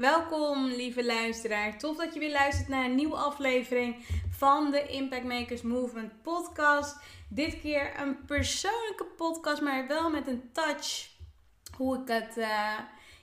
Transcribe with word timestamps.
Welkom, 0.00 0.66
lieve 0.66 1.04
luisteraar. 1.04 1.78
Tof 1.78 1.96
dat 1.96 2.14
je 2.14 2.20
weer 2.20 2.30
luistert 2.30 2.68
naar 2.68 2.84
een 2.84 2.94
nieuwe 2.94 3.16
aflevering 3.16 3.96
van 4.30 4.70
de 4.70 4.86
Impact 4.86 5.24
Makers 5.24 5.62
Movement 5.62 6.22
podcast. 6.22 6.96
Dit 7.28 7.60
keer 7.60 8.00
een 8.00 8.24
persoonlijke 8.24 9.04
podcast, 9.16 9.62
maar 9.62 9.86
wel 9.86 10.10
met 10.10 10.26
een 10.26 10.50
touch. 10.52 11.08
Hoe 11.76 12.00
ik 12.00 12.08
het, 12.08 12.36
uh, 12.36 12.78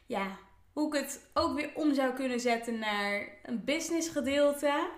ja, 0.05 0.37
hoe 0.73 0.95
ik 0.95 1.01
het 1.01 1.29
ook 1.33 1.55
weer 1.55 1.71
om 1.73 1.93
zou 1.93 2.13
kunnen 2.13 2.39
zetten 2.39 2.79
naar 2.79 3.27
een 3.43 3.63
business 3.63 4.09
gedeelte. 4.09 4.89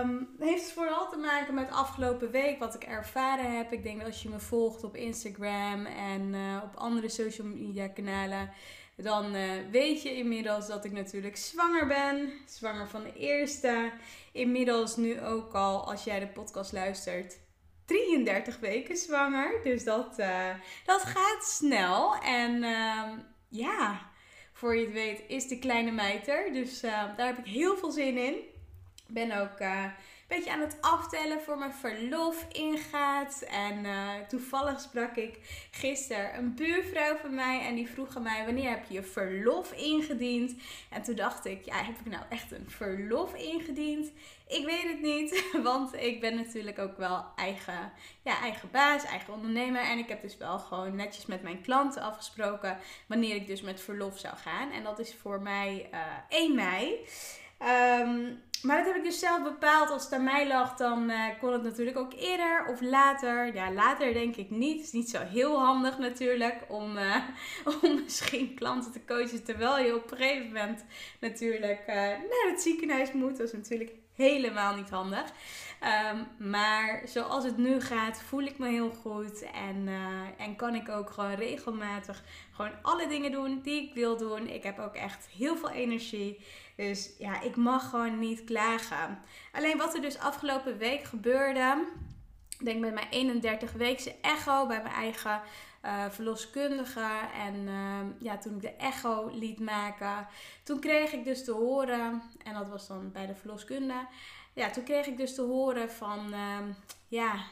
Um, 0.00 0.28
heeft 0.38 0.72
vooral 0.72 1.08
te 1.10 1.16
maken 1.16 1.54
met 1.54 1.70
afgelopen 1.70 2.30
week, 2.30 2.58
wat 2.58 2.74
ik 2.74 2.84
ervaren 2.84 3.56
heb. 3.56 3.72
Ik 3.72 3.82
denk 3.82 3.98
dat 3.98 4.06
als 4.06 4.22
je 4.22 4.28
me 4.28 4.40
volgt 4.40 4.84
op 4.84 4.96
Instagram 4.96 5.86
en 5.86 6.34
uh, 6.34 6.60
op 6.64 6.76
andere 6.76 7.08
social 7.08 7.46
media 7.46 7.88
kanalen, 7.88 8.50
dan 8.96 9.34
uh, 9.34 9.50
weet 9.70 10.02
je 10.02 10.16
inmiddels 10.16 10.66
dat 10.66 10.84
ik 10.84 10.92
natuurlijk 10.92 11.36
zwanger 11.36 11.86
ben. 11.86 12.32
Zwanger 12.46 12.88
van 12.88 13.02
de 13.02 13.12
eerste. 13.12 13.92
Inmiddels 14.32 14.96
nu 14.96 15.20
ook 15.20 15.54
al, 15.54 15.90
als 15.90 16.04
jij 16.04 16.20
de 16.20 16.26
podcast 16.26 16.72
luistert, 16.72 17.38
33 17.84 18.58
weken 18.58 18.96
zwanger. 18.96 19.60
Dus 19.64 19.84
dat, 19.84 20.18
uh, 20.18 20.48
dat 20.84 21.02
gaat 21.02 21.44
snel. 21.44 22.14
En 22.16 22.62
uh, 22.62 23.10
ja, 23.48 24.10
voor 24.52 24.76
je 24.76 24.84
het 24.84 24.92
weet 24.92 25.22
is 25.28 25.48
de 25.48 25.58
kleine 25.58 25.90
meid. 25.90 26.24
Dus 26.52 26.80
daar 26.80 27.26
heb 27.26 27.38
ik 27.38 27.46
heel 27.46 27.76
veel 27.76 27.90
zin 27.90 28.16
in. 28.16 28.34
Ben 29.06 29.40
ook 29.40 29.58
beetje 30.34 30.52
aan 30.52 30.60
het 30.60 30.76
aftellen 30.80 31.40
voor 31.40 31.58
mijn 31.58 31.72
verlof 31.72 32.46
ingaat. 32.52 33.42
En 33.42 33.84
uh, 33.84 34.10
toevallig 34.28 34.80
sprak 34.80 35.16
ik 35.16 35.38
gisteren 35.70 36.38
een 36.38 36.54
buurvrouw 36.54 37.16
van 37.16 37.34
mij 37.34 37.60
en 37.60 37.74
die 37.74 37.88
vroeg 37.88 38.16
aan 38.16 38.22
mij: 38.22 38.44
Wanneer 38.44 38.70
heb 38.70 38.84
je 38.88 38.94
je 38.94 39.02
verlof 39.02 39.72
ingediend? 39.72 40.54
En 40.90 41.02
toen 41.02 41.14
dacht 41.14 41.44
ik: 41.44 41.64
Ja, 41.64 41.76
heb 41.76 41.98
ik 42.04 42.10
nou 42.10 42.22
echt 42.28 42.52
een 42.52 42.70
verlof 42.70 43.34
ingediend? 43.34 44.12
Ik 44.46 44.64
weet 44.64 44.82
het 44.82 45.00
niet, 45.00 45.44
want 45.62 45.94
ik 45.94 46.20
ben 46.20 46.34
natuurlijk 46.34 46.78
ook 46.78 46.96
wel 46.96 47.24
eigen, 47.36 47.92
ja, 48.22 48.40
eigen 48.40 48.70
baas, 48.70 49.04
eigen 49.04 49.32
ondernemer. 49.32 49.82
En 49.82 49.98
ik 49.98 50.08
heb 50.08 50.22
dus 50.22 50.36
wel 50.36 50.58
gewoon 50.58 50.96
netjes 50.96 51.26
met 51.26 51.42
mijn 51.42 51.62
klanten 51.62 52.02
afgesproken 52.02 52.78
wanneer 53.06 53.34
ik 53.34 53.46
dus 53.46 53.62
met 53.62 53.80
verlof 53.80 54.18
zou 54.18 54.36
gaan. 54.36 54.70
En 54.70 54.82
dat 54.82 54.98
is 54.98 55.14
voor 55.14 55.42
mij 55.42 55.88
uh, 55.92 56.00
1 56.28 56.54
mei. 56.54 57.06
Um, 57.62 58.42
maar 58.62 58.76
dat 58.76 58.86
heb 58.86 58.96
ik 58.96 59.04
dus 59.04 59.18
zelf 59.18 59.42
bepaald. 59.42 59.90
Als 59.90 60.04
het 60.04 60.12
aan 60.12 60.24
mij 60.24 60.48
lag, 60.48 60.76
dan 60.76 61.10
uh, 61.10 61.24
kon 61.40 61.52
het 61.52 61.62
natuurlijk 61.62 61.98
ook 61.98 62.12
eerder 62.12 62.66
of 62.68 62.80
later. 62.80 63.54
Ja, 63.54 63.72
later 63.72 64.12
denk 64.12 64.36
ik 64.36 64.50
niet. 64.50 64.76
Het 64.76 64.86
is 64.86 64.92
niet 64.92 65.10
zo 65.10 65.18
heel 65.18 65.60
handig 65.60 65.98
natuurlijk 65.98 66.64
om, 66.68 66.96
uh, 66.96 67.16
om 67.82 67.94
misschien 68.02 68.54
klanten 68.54 68.92
te 68.92 69.04
coachen 69.04 69.44
terwijl 69.44 69.78
je 69.78 69.96
op 69.96 70.10
een 70.10 70.16
gegeven 70.16 70.78
natuurlijk 71.20 71.80
uh, 71.88 71.94
naar 71.96 72.46
het 72.50 72.60
ziekenhuis 72.60 73.12
moet. 73.12 73.38
Dat 73.38 73.46
is 73.46 73.52
natuurlijk 73.52 73.92
helemaal 74.14 74.76
niet 74.76 74.90
handig. 74.90 75.24
Um, 75.82 76.48
maar 76.50 77.02
zoals 77.04 77.44
het 77.44 77.56
nu 77.56 77.80
gaat, 77.80 78.22
voel 78.22 78.42
ik 78.42 78.58
me 78.58 78.68
heel 78.68 78.90
goed. 78.90 79.42
En, 79.42 79.88
en 80.38 80.56
kan 80.56 80.74
ik 80.74 80.88
ook 80.88 81.10
gewoon 81.10 81.34
regelmatig 81.34 82.22
gewoon 82.52 82.72
alle 82.82 83.08
dingen 83.08 83.32
doen 83.32 83.60
die 83.62 83.88
ik 83.88 83.94
wil 83.94 84.16
doen. 84.16 84.48
Ik 84.48 84.62
heb 84.62 84.78
ook 84.78 84.94
echt 84.94 85.28
heel 85.36 85.56
veel 85.56 85.70
energie. 85.70 86.44
Dus 86.76 87.10
ja, 87.18 87.40
ik 87.40 87.56
mag 87.56 87.90
gewoon 87.90 88.18
niet 88.18 88.44
klagen. 88.44 89.22
Alleen 89.52 89.78
wat 89.78 89.94
er 89.94 90.00
dus 90.00 90.18
afgelopen 90.18 90.78
week 90.78 91.04
gebeurde. 91.04 91.86
Ik 92.58 92.64
denk 92.64 92.80
met 92.80 92.94
mijn 92.94 93.08
31 93.10 93.72
weekse 93.72 94.14
echo 94.20 94.66
bij 94.66 94.82
mijn 94.82 94.94
eigen 94.94 95.40
uh, 95.84 96.04
verloskundige. 96.10 97.08
En 97.38 97.54
uh, 97.54 97.98
ja, 98.18 98.38
toen 98.38 98.54
ik 98.54 98.60
de 98.60 98.76
echo 98.76 99.30
liet 99.32 99.60
maken, 99.60 100.26
toen 100.62 100.80
kreeg 100.80 101.12
ik 101.12 101.24
dus 101.24 101.44
te 101.44 101.52
horen, 101.52 102.22
en 102.44 102.54
dat 102.54 102.68
was 102.68 102.86
dan 102.86 103.12
bij 103.12 103.26
de 103.26 103.34
verloskunde. 103.34 104.06
Ja, 104.54 104.70
toen 104.70 104.84
kreeg 104.84 105.06
ik 105.06 105.16
dus 105.16 105.34
te 105.34 105.42
horen 105.42 105.90
van, 105.90 106.34
uh, 106.34 106.58
ja, 107.08 107.44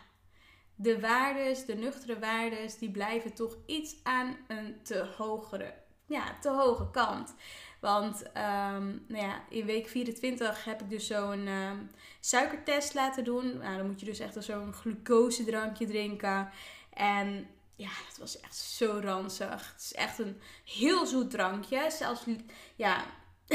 de 0.74 1.00
waardes, 1.00 1.64
de 1.64 1.74
nuchtere 1.74 2.18
waardes, 2.18 2.78
die 2.78 2.90
blijven 2.90 3.34
toch 3.34 3.56
iets 3.66 3.96
aan 4.02 4.36
een 4.48 4.82
te 4.82 5.08
hogere, 5.16 5.74
ja, 6.06 6.38
te 6.40 6.50
hoge 6.50 6.90
kant. 6.90 7.34
Want 7.80 8.22
um, 8.26 9.04
nou 9.08 9.24
ja, 9.24 9.42
in 9.48 9.66
week 9.66 9.88
24 9.88 10.64
heb 10.64 10.80
ik 10.80 10.90
dus 10.90 11.06
zo'n 11.06 11.46
um, 11.46 11.90
suikertest 12.20 12.94
laten 12.94 13.24
doen. 13.24 13.58
Nou, 13.58 13.76
dan 13.76 13.86
moet 13.86 14.00
je 14.00 14.06
dus 14.06 14.18
echt 14.18 14.36
zo'n 14.38 14.72
glucosedrankje 14.72 15.86
drinken. 15.86 16.50
En 16.92 17.46
ja, 17.76 17.90
het 18.08 18.18
was 18.18 18.40
echt 18.40 18.56
zo 18.56 18.98
ranzig. 19.02 19.72
Het 19.72 19.80
is 19.80 19.94
echt 19.94 20.18
een 20.18 20.40
heel 20.64 21.06
zoet 21.06 21.30
drankje. 21.30 21.90
Zelfs, 21.90 22.24
ja, 22.76 23.04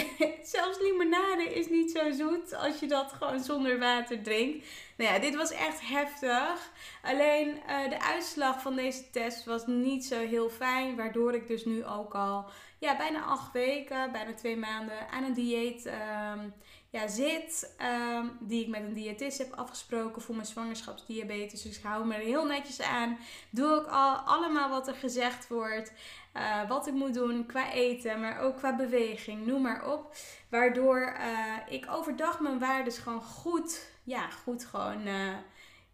zelfs 0.54 0.80
limonade 0.80 1.44
is 1.54 1.70
niet 1.70 1.92
zo 1.92 2.12
zoet 2.12 2.56
als 2.56 2.80
je 2.80 2.88
dat 2.88 3.12
gewoon 3.12 3.40
zonder 3.40 3.80
water 3.80 4.24
drinkt. 4.24 4.68
Nou 4.98 5.14
ja, 5.14 5.20
dit 5.20 5.36
was 5.36 5.52
echt 5.52 5.88
heftig. 5.88 6.72
Alleen 7.02 7.48
uh, 7.48 7.90
de 7.90 8.02
uitslag 8.02 8.62
van 8.62 8.76
deze 8.76 9.10
test 9.10 9.46
was 9.46 9.68
niet 9.68 10.06
zo 10.06 10.20
heel 10.20 10.50
fijn. 10.50 10.96
Waardoor 10.96 11.34
ik 11.34 11.48
dus 11.48 11.66
nu 11.66 11.86
ook 11.86 12.16
al 12.16 12.46
ja, 12.80 12.98
bijna 12.98 13.24
acht 13.24 13.52
weken, 13.52 14.12
bijna 14.12 14.34
twee 14.34 14.58
maanden 14.58 15.10
aan 15.10 15.24
een 15.24 15.34
dieet 15.34 15.86
um, 15.86 16.54
ja, 16.90 17.08
zit. 17.08 17.76
Um, 17.82 18.38
die 18.40 18.62
ik 18.62 18.68
met 18.68 18.82
een 18.82 18.94
diëtist 18.94 19.38
heb 19.38 19.54
afgesproken 19.54 20.22
voor 20.22 20.36
mijn 20.36 20.48
zwangerschapsdiabetes. 20.48 21.62
Dus 21.62 21.78
ik 21.78 21.84
hou 21.84 22.06
me 22.06 22.14
er 22.14 22.20
heel 22.20 22.46
netjes 22.46 22.82
aan. 22.82 23.18
Doe 23.50 23.72
ook 23.72 23.88
al, 23.88 24.16
allemaal 24.16 24.70
wat 24.70 24.88
er 24.88 24.96
gezegd 24.96 25.48
wordt. 25.48 25.92
Uh, 26.34 26.68
wat 26.68 26.88
ik 26.88 26.94
moet 26.94 27.14
doen 27.14 27.46
qua 27.46 27.72
eten, 27.72 28.20
maar 28.20 28.40
ook 28.40 28.58
qua 28.58 28.76
beweging, 28.76 29.46
noem 29.46 29.62
maar 29.62 29.92
op. 29.92 30.16
Waardoor 30.50 31.16
uh, 31.20 31.74
ik 31.74 31.86
overdag 31.90 32.40
mijn 32.40 32.60
waarden 32.60 32.94
gewoon 32.94 33.22
goed, 33.22 33.88
ja, 34.04 34.30
goed 34.30 34.66
gewoon 34.66 35.08
uh, 35.08 35.34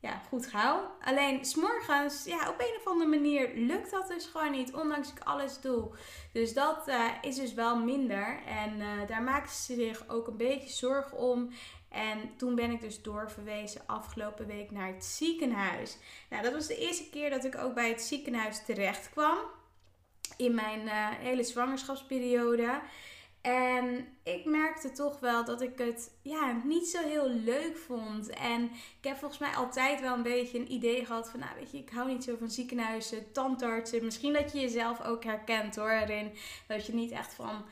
ja, 0.01 0.21
goed 0.29 0.51
hou. 0.51 0.79
Alleen 1.01 1.45
s'morgens, 1.45 2.23
ja, 2.25 2.49
op 2.49 2.59
een 2.59 2.77
of 2.77 2.87
andere 2.87 3.09
manier 3.09 3.51
lukt 3.55 3.91
dat 3.91 4.07
dus 4.07 4.25
gewoon 4.25 4.51
niet, 4.51 4.73
ondanks 4.73 5.11
ik 5.11 5.19
alles 5.23 5.61
doe. 5.61 5.91
Dus 6.33 6.53
dat 6.53 6.87
uh, 6.87 7.07
is 7.21 7.35
dus 7.35 7.53
wel 7.53 7.77
minder. 7.77 8.39
En 8.45 8.79
uh, 8.79 9.07
daar 9.07 9.21
maken 9.21 9.51
ze 9.51 9.73
zich 9.73 10.09
ook 10.09 10.27
een 10.27 10.37
beetje 10.37 10.69
zorgen 10.69 11.17
om. 11.17 11.49
En 11.89 12.37
toen 12.37 12.55
ben 12.55 12.71
ik 12.71 12.81
dus 12.81 13.01
doorverwezen 13.01 13.81
afgelopen 13.85 14.47
week 14.47 14.71
naar 14.71 14.87
het 14.87 15.05
ziekenhuis. 15.05 15.97
Nou, 16.29 16.43
dat 16.43 16.53
was 16.53 16.67
de 16.67 16.77
eerste 16.77 17.09
keer 17.09 17.29
dat 17.29 17.45
ik 17.45 17.57
ook 17.57 17.73
bij 17.73 17.89
het 17.89 18.01
ziekenhuis 18.01 18.65
terecht 18.65 19.09
kwam. 19.09 19.37
In 20.37 20.55
mijn 20.55 20.81
uh, 20.81 21.07
hele 21.09 21.43
zwangerschapsperiode. 21.43 22.81
En 23.41 24.07
ik 24.23 24.45
merkte 24.45 24.91
toch 24.91 25.19
wel 25.19 25.45
dat 25.45 25.61
ik 25.61 25.77
het 25.77 26.11
ja, 26.21 26.61
niet 26.63 26.87
zo 26.87 27.01
heel 27.01 27.29
leuk 27.29 27.77
vond. 27.77 28.29
En 28.29 28.63
ik 28.97 29.03
heb 29.07 29.17
volgens 29.17 29.39
mij 29.39 29.55
altijd 29.55 30.01
wel 30.01 30.13
een 30.13 30.23
beetje 30.23 30.59
een 30.59 30.71
idee 30.71 31.05
gehad 31.05 31.29
van, 31.29 31.39
nou 31.39 31.51
weet 31.55 31.71
je, 31.71 31.77
ik 31.77 31.89
hou 31.89 32.07
niet 32.07 32.23
zo 32.23 32.35
van 32.39 32.51
ziekenhuizen, 32.51 33.31
tandartsen. 33.31 34.05
Misschien 34.05 34.33
dat 34.33 34.51
je 34.51 34.59
jezelf 34.59 35.01
ook 35.01 35.23
herkent 35.23 35.75
hoor, 35.75 35.89
erin. 35.89 36.31
Dat 36.67 36.85
je 36.85 36.93
niet 36.93 37.11
echt 37.11 37.33
van, 37.33 37.65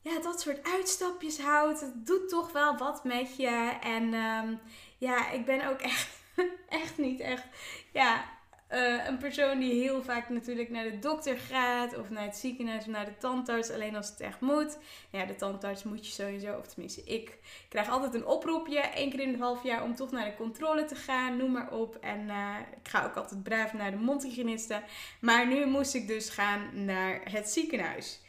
ja, 0.00 0.20
dat 0.20 0.40
soort 0.40 0.66
uitstapjes 0.66 1.40
houdt. 1.40 1.80
Het 1.80 2.06
doet 2.06 2.28
toch 2.28 2.52
wel 2.52 2.76
wat 2.76 3.04
met 3.04 3.36
je. 3.36 3.78
En 3.82 4.14
um, 4.14 4.60
ja, 4.98 5.30
ik 5.30 5.44
ben 5.44 5.68
ook 5.68 5.80
echt, 5.80 6.08
echt 6.68 6.98
niet 6.98 7.20
echt, 7.20 7.44
ja, 7.92 8.24
uh, 8.72 9.06
een 9.06 9.18
persoon 9.18 9.58
die 9.58 9.82
heel 9.82 10.02
vaak 10.02 10.28
natuurlijk 10.28 10.70
naar 10.70 10.84
de 10.84 10.98
dokter 10.98 11.38
gaat, 11.38 11.98
of 11.98 12.10
naar 12.10 12.24
het 12.24 12.36
ziekenhuis, 12.36 12.80
of 12.80 12.86
naar 12.86 13.04
de 13.04 13.16
tandarts, 13.18 13.70
alleen 13.70 13.96
als 13.96 14.08
het 14.08 14.20
echt 14.20 14.40
moet. 14.40 14.78
Ja, 15.10 15.24
de 15.24 15.36
tandarts 15.36 15.82
moet 15.82 16.06
je 16.06 16.12
sowieso, 16.12 16.58
of 16.58 16.66
tenminste 16.66 17.04
ik, 17.04 17.38
krijg 17.68 17.88
altijd 17.88 18.14
een 18.14 18.26
oproepje, 18.26 18.78
één 18.80 19.10
keer 19.10 19.20
in 19.20 19.32
het 19.32 19.40
half 19.40 19.62
jaar, 19.62 19.82
om 19.82 19.94
toch 19.94 20.10
naar 20.10 20.24
de 20.24 20.36
controle 20.36 20.84
te 20.84 20.94
gaan, 20.94 21.36
noem 21.36 21.52
maar 21.52 21.72
op. 21.72 21.96
En 22.00 22.20
uh, 22.20 22.56
ik 22.82 22.88
ga 22.88 23.04
ook 23.04 23.16
altijd 23.16 23.42
braaf 23.42 23.72
naar 23.72 23.90
de 23.90 23.96
mondhygiëniste. 23.96 24.82
Maar 25.20 25.46
nu 25.46 25.66
moest 25.66 25.94
ik 25.94 26.06
dus 26.06 26.28
gaan 26.28 26.84
naar 26.84 27.20
het 27.24 27.48
ziekenhuis. 27.48 28.20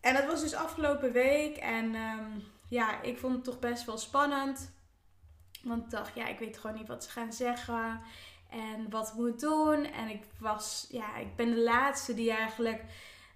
En 0.00 0.14
dat 0.14 0.26
was 0.26 0.40
dus 0.40 0.54
afgelopen 0.54 1.12
week. 1.12 1.56
En 1.56 1.94
um, 1.94 2.42
ja, 2.68 3.02
ik 3.02 3.18
vond 3.18 3.34
het 3.34 3.44
toch 3.44 3.58
best 3.58 3.84
wel 3.84 3.98
spannend. 3.98 4.74
Want 5.62 5.84
ik 5.84 5.90
dacht, 5.90 6.14
ja, 6.14 6.26
ik 6.26 6.38
weet 6.38 6.58
gewoon 6.58 6.76
niet 6.76 6.88
wat 6.88 7.04
ze 7.04 7.10
gaan 7.10 7.32
zeggen. 7.32 8.00
En 8.56 8.90
wat 8.90 9.14
moet 9.16 9.40
doen. 9.40 9.84
En 9.84 10.08
ik 10.08 10.22
was, 10.38 10.86
ja, 10.90 11.16
ik 11.16 11.36
ben 11.36 11.50
de 11.50 11.60
laatste 11.60 12.14
die 12.14 12.30
eigenlijk 12.30 12.82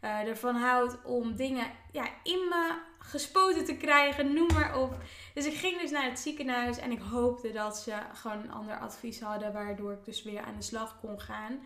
uh, 0.05 0.11
ervan 0.11 0.57
houdt 0.57 0.97
om 1.05 1.37
dingen 1.37 1.67
ja, 1.93 2.09
in 2.23 2.49
me 2.49 2.79
gespoten 2.99 3.65
te 3.65 3.77
krijgen, 3.77 4.35
noem 4.35 4.53
maar 4.53 4.79
op. 4.79 4.97
Dus 5.35 5.47
ik 5.47 5.55
ging 5.55 5.81
dus 5.81 5.91
naar 5.91 6.05
het 6.05 6.19
ziekenhuis 6.19 6.79
en 6.79 6.91
ik 6.91 7.01
hoopte 7.01 7.53
dat 7.53 7.79
ze 7.79 7.95
gewoon 8.15 8.39
een 8.39 8.53
ander 8.53 8.79
advies 8.79 9.21
hadden, 9.21 9.53
waardoor 9.53 9.93
ik 9.93 10.05
dus 10.05 10.23
weer 10.23 10.41
aan 10.41 10.57
de 10.57 10.63
slag 10.63 11.01
kon 11.01 11.21
gaan. 11.21 11.61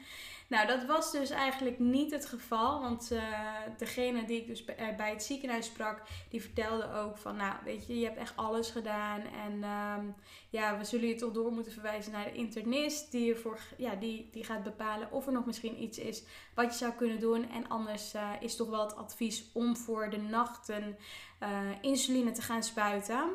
Nou, 0.48 0.66
dat 0.66 0.84
was 0.84 1.12
dus 1.12 1.30
eigenlijk 1.30 1.78
niet 1.78 2.10
het 2.10 2.26
geval. 2.26 2.80
Want 2.80 3.12
uh, 3.12 3.38
degene 3.78 4.24
die 4.24 4.40
ik 4.40 4.46
dus 4.46 4.64
bij 4.96 5.10
het 5.10 5.22
ziekenhuis 5.22 5.66
sprak, 5.66 6.02
die 6.28 6.40
vertelde 6.42 6.92
ook 6.92 7.18
van, 7.18 7.36
nou, 7.36 7.54
weet 7.64 7.86
je, 7.86 7.98
je 7.98 8.04
hebt 8.04 8.18
echt 8.18 8.36
alles 8.36 8.70
gedaan. 8.70 9.20
En 9.20 9.52
um, 9.52 10.14
ja, 10.50 10.78
we 10.78 10.84
zullen 10.84 11.08
je 11.08 11.14
toch 11.14 11.32
door 11.32 11.52
moeten 11.52 11.72
verwijzen 11.72 12.12
naar 12.12 12.24
de 12.24 12.32
internist, 12.32 13.10
die, 13.10 13.34
ervoor, 13.34 13.58
ja, 13.76 13.94
die, 13.94 14.28
die 14.32 14.44
gaat 14.44 14.62
bepalen 14.62 15.12
of 15.12 15.26
er 15.26 15.32
nog 15.32 15.46
misschien 15.46 15.82
iets 15.82 15.98
is 15.98 16.22
wat 16.54 16.72
je 16.72 16.78
zou 16.78 16.92
kunnen 16.92 17.20
doen. 17.20 17.50
En 17.50 17.68
anders 17.68 18.14
uh, 18.14 18.30
is 18.40 18.56
toch 18.56 18.68
wel 18.68 18.82
het 18.82 18.96
advies 18.96 19.50
om 19.52 19.76
voor 19.76 20.10
de 20.10 20.20
nachten 20.20 20.96
insuline 21.80 22.30
te 22.30 22.42
gaan 22.42 22.62
spuiten. 22.62 23.30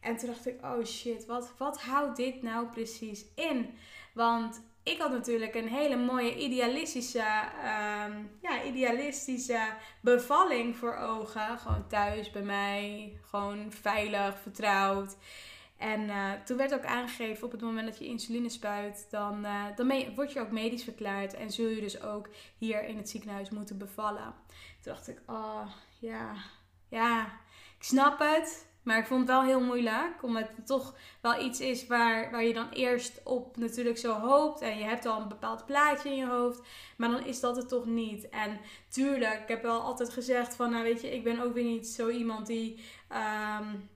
En 0.00 0.16
toen 0.16 0.28
dacht 0.28 0.46
ik, 0.46 0.64
oh 0.64 0.84
shit, 0.84 1.26
wat, 1.26 1.52
wat 1.58 1.82
houdt 1.82 2.16
dit 2.16 2.42
nou 2.42 2.66
precies 2.66 3.24
in? 3.34 3.74
Want 4.14 4.62
ik 4.82 4.98
had 4.98 5.10
natuurlijk 5.10 5.54
een 5.54 5.68
hele 5.68 5.96
mooie 5.96 6.36
idealistische, 6.36 7.24
um, 7.58 8.30
ja, 8.42 8.62
idealistische 8.64 9.74
bevalling 10.00 10.76
voor 10.76 10.96
ogen. 10.96 11.58
Gewoon 11.58 11.88
thuis 11.88 12.30
bij 12.30 12.42
mij, 12.42 13.12
gewoon 13.22 13.72
veilig, 13.72 14.38
vertrouwd. 14.38 15.16
En 15.76 16.00
uh, 16.00 16.32
toen 16.44 16.56
werd 16.56 16.74
ook 16.74 16.84
aangegeven 16.84 17.44
op 17.44 17.52
het 17.52 17.60
moment 17.60 17.86
dat 17.86 17.98
je 17.98 18.04
insuline 18.04 18.48
spuit, 18.48 19.06
dan, 19.10 19.44
uh, 19.44 19.64
dan 19.76 20.14
word 20.14 20.32
je 20.32 20.40
ook 20.40 20.50
medisch 20.50 20.84
verklaard. 20.84 21.34
En 21.34 21.50
zul 21.50 21.68
je 21.68 21.80
dus 21.80 22.02
ook 22.02 22.28
hier 22.58 22.84
in 22.84 22.96
het 22.96 23.08
ziekenhuis 23.08 23.50
moeten 23.50 23.78
bevallen. 23.78 24.34
Toen 24.80 24.92
dacht 24.92 25.08
ik, 25.08 25.20
oh 25.26 25.66
ja, 25.98 26.34
ja, 26.88 27.24
ik 27.78 27.84
snap 27.84 28.18
het. 28.18 28.71
Maar 28.82 28.98
ik 28.98 29.06
vond 29.06 29.20
het 29.20 29.28
wel 29.28 29.42
heel 29.42 29.60
moeilijk, 29.60 30.22
omdat 30.22 30.48
het 30.56 30.66
toch 30.66 30.94
wel 31.20 31.44
iets 31.44 31.60
is 31.60 31.86
waar, 31.86 32.30
waar 32.30 32.44
je 32.44 32.52
dan 32.52 32.68
eerst 32.68 33.20
op 33.24 33.56
natuurlijk 33.56 33.98
zo 33.98 34.12
hoopt. 34.12 34.60
En 34.60 34.78
je 34.78 34.84
hebt 34.84 35.06
al 35.06 35.20
een 35.20 35.28
bepaald 35.28 35.66
plaatje 35.66 36.08
in 36.08 36.16
je 36.16 36.26
hoofd, 36.26 36.60
maar 36.96 37.10
dan 37.10 37.24
is 37.24 37.40
dat 37.40 37.56
het 37.56 37.68
toch 37.68 37.86
niet. 37.86 38.28
En 38.28 38.60
tuurlijk, 38.88 39.40
ik 39.42 39.48
heb 39.48 39.62
wel 39.62 39.80
altijd 39.80 40.10
gezegd 40.10 40.56
van, 40.56 40.70
nou 40.70 40.82
weet 40.82 41.00
je, 41.00 41.14
ik 41.14 41.24
ben 41.24 41.40
ook 41.40 41.54
weer 41.54 41.64
niet 41.64 41.86
zo 41.86 42.08
iemand 42.08 42.46
die... 42.46 42.84
Um, 43.60 43.90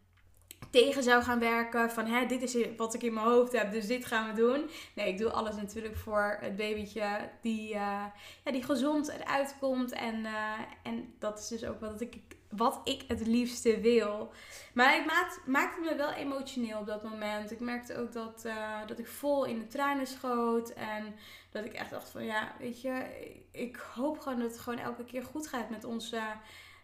tegen 0.70 1.02
zou 1.02 1.22
gaan 1.22 1.38
werken. 1.38 1.90
Van 1.90 2.06
hè, 2.06 2.26
dit 2.26 2.42
is 2.42 2.56
wat 2.76 2.94
ik 2.94 3.02
in 3.02 3.14
mijn 3.14 3.26
hoofd 3.26 3.52
heb, 3.52 3.72
dus 3.72 3.86
dit 3.86 4.04
gaan 4.04 4.34
we 4.34 4.40
doen. 4.40 4.70
Nee, 4.94 5.08
ik 5.08 5.18
doe 5.18 5.30
alles 5.30 5.56
natuurlijk 5.56 5.96
voor 5.96 6.36
het 6.40 6.56
babytje 6.56 7.30
die, 7.42 7.68
uh, 7.68 8.04
ja, 8.44 8.50
die 8.52 8.62
gezond 8.62 9.08
eruit 9.08 9.56
komt. 9.60 9.92
En, 9.92 10.20
uh, 10.20 10.52
en 10.82 11.14
dat 11.18 11.38
is 11.38 11.48
dus 11.48 11.64
ook 11.64 11.80
wat 11.80 12.00
ik, 12.00 12.16
wat 12.50 12.80
ik 12.84 13.04
het 13.08 13.26
liefste 13.26 13.80
wil. 13.80 14.32
Maar 14.74 14.96
ik 14.96 15.06
maak, 15.06 15.40
maakte 15.46 15.80
me 15.80 15.94
wel 15.94 16.12
emotioneel 16.12 16.78
op 16.78 16.86
dat 16.86 17.02
moment. 17.02 17.50
Ik 17.50 17.60
merkte 17.60 17.96
ook 17.96 18.12
dat, 18.12 18.42
uh, 18.46 18.86
dat 18.86 18.98
ik 18.98 19.06
vol 19.06 19.44
in 19.44 19.58
de 19.58 19.66
tranen 19.66 20.06
schoot. 20.06 20.70
En 20.70 21.14
dat 21.50 21.64
ik 21.64 21.72
echt 21.72 21.90
dacht 21.90 22.10
van 22.10 22.24
ja, 22.24 22.52
weet 22.58 22.80
je, 22.80 23.04
ik 23.52 23.76
hoop 23.76 24.20
gewoon 24.20 24.38
dat 24.38 24.50
het 24.50 24.60
gewoon 24.60 24.78
elke 24.78 25.04
keer 25.04 25.24
goed 25.24 25.46
gaat 25.46 25.70
met 25.70 25.84
ons, 25.84 26.10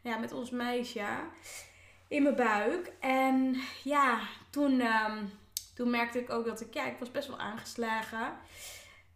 ja, 0.03 0.19
met 0.19 0.33
ons 0.33 0.51
meisje 0.51 1.07
in 2.09 2.23
mijn 2.23 2.37
buik. 2.37 2.93
En 3.01 3.57
ja, 3.85 4.21
toen, 4.51 4.81
um, 4.81 5.31
toen 5.75 5.91
merkte 5.91 6.19
ik 6.19 6.31
ook 6.31 6.45
dat 6.45 6.61
ik, 6.61 6.75
ja, 6.75 6.87
ik 6.87 6.99
was 6.99 7.11
best 7.11 7.29
wel 7.29 7.39
aangeslagen. 7.39 8.37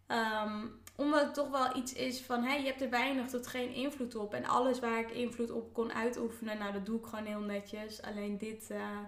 Um, 0.09 0.81
omdat 0.97 1.25
het 1.25 1.35
toch 1.35 1.51
wel 1.51 1.77
iets 1.77 1.93
is 1.93 2.21
van, 2.21 2.45
hé, 2.45 2.55
je 2.55 2.67
hebt 2.67 2.83
er 2.83 2.91
weinig 2.91 3.29
tot 3.29 3.47
geen 3.47 3.75
invloed 3.75 4.15
op. 4.15 4.35
En 4.35 4.45
alles 4.45 4.81
waar 4.81 5.01
ik 5.01 5.11
invloed 5.11 5.51
op 5.51 5.73
kon 5.73 5.93
uitoefenen, 5.93 6.59
nou, 6.59 6.73
dat 6.73 6.87
doe 6.87 6.99
ik 6.99 7.07
gewoon 7.07 7.25
heel 7.25 7.41
netjes. 7.41 8.03
Alleen 8.03 8.39
dit, 8.39 8.69
uh, 8.71 8.99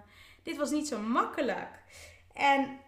dit 0.43 0.57
was 0.57 0.71
niet 0.71 0.87
zo 0.87 0.99
makkelijk. 0.99 1.83
En 2.33 2.79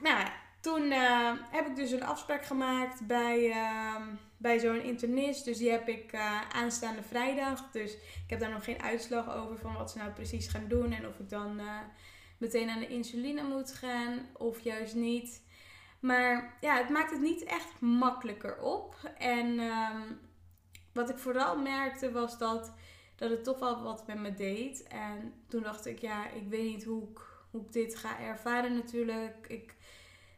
nou, 0.00 0.28
toen 0.60 0.82
uh, 0.82 1.32
heb 1.50 1.66
ik 1.66 1.76
dus 1.76 1.90
een 1.90 2.04
afspraak 2.04 2.44
gemaakt 2.44 3.06
bij, 3.06 3.48
uh, 3.48 3.96
bij 4.36 4.58
zo'n 4.58 4.82
internist. 4.82 5.44
Dus 5.44 5.58
die 5.58 5.70
heb 5.70 5.88
ik 5.88 6.12
uh, 6.12 6.40
aanstaande 6.50 7.02
vrijdag. 7.02 7.70
Dus 7.70 7.92
ik 7.94 8.30
heb 8.30 8.40
daar 8.40 8.50
nog 8.50 8.64
geen 8.64 8.82
uitslag 8.82 9.34
over 9.34 9.58
van 9.58 9.74
wat 9.74 9.90
ze 9.90 9.98
nou 9.98 10.10
precies 10.10 10.48
gaan 10.48 10.68
doen. 10.68 10.92
En 10.92 11.06
of 11.06 11.18
ik 11.18 11.28
dan 11.28 11.60
meteen 12.38 12.70
aan 12.70 12.80
de 12.80 12.88
insuline 12.88 13.42
moet 13.42 13.72
gaan 13.72 14.28
of 14.32 14.60
juist 14.60 14.94
niet. 14.94 15.42
Maar 16.02 16.56
ja, 16.60 16.76
het 16.76 16.88
maakt 16.88 17.10
het 17.10 17.20
niet 17.20 17.44
echt 17.44 17.80
makkelijker 17.80 18.58
op. 18.60 18.96
En 19.18 19.60
um, 19.60 20.20
wat 20.92 21.10
ik 21.10 21.18
vooral 21.18 21.58
merkte 21.58 22.12
was 22.12 22.38
dat, 22.38 22.72
dat 23.16 23.30
het 23.30 23.44
toch 23.44 23.58
wel 23.58 23.82
wat 23.82 24.06
met 24.06 24.18
me 24.18 24.34
deed. 24.34 24.82
En 24.82 25.34
toen 25.48 25.62
dacht 25.62 25.86
ik, 25.86 25.98
ja, 25.98 26.30
ik 26.30 26.48
weet 26.48 26.64
niet 26.64 26.84
hoe 26.84 27.08
ik, 27.08 27.20
hoe 27.50 27.64
dit 27.70 27.96
ga 27.96 28.20
ervaren 28.20 28.74
natuurlijk. 28.74 29.46
Ik 29.48 29.76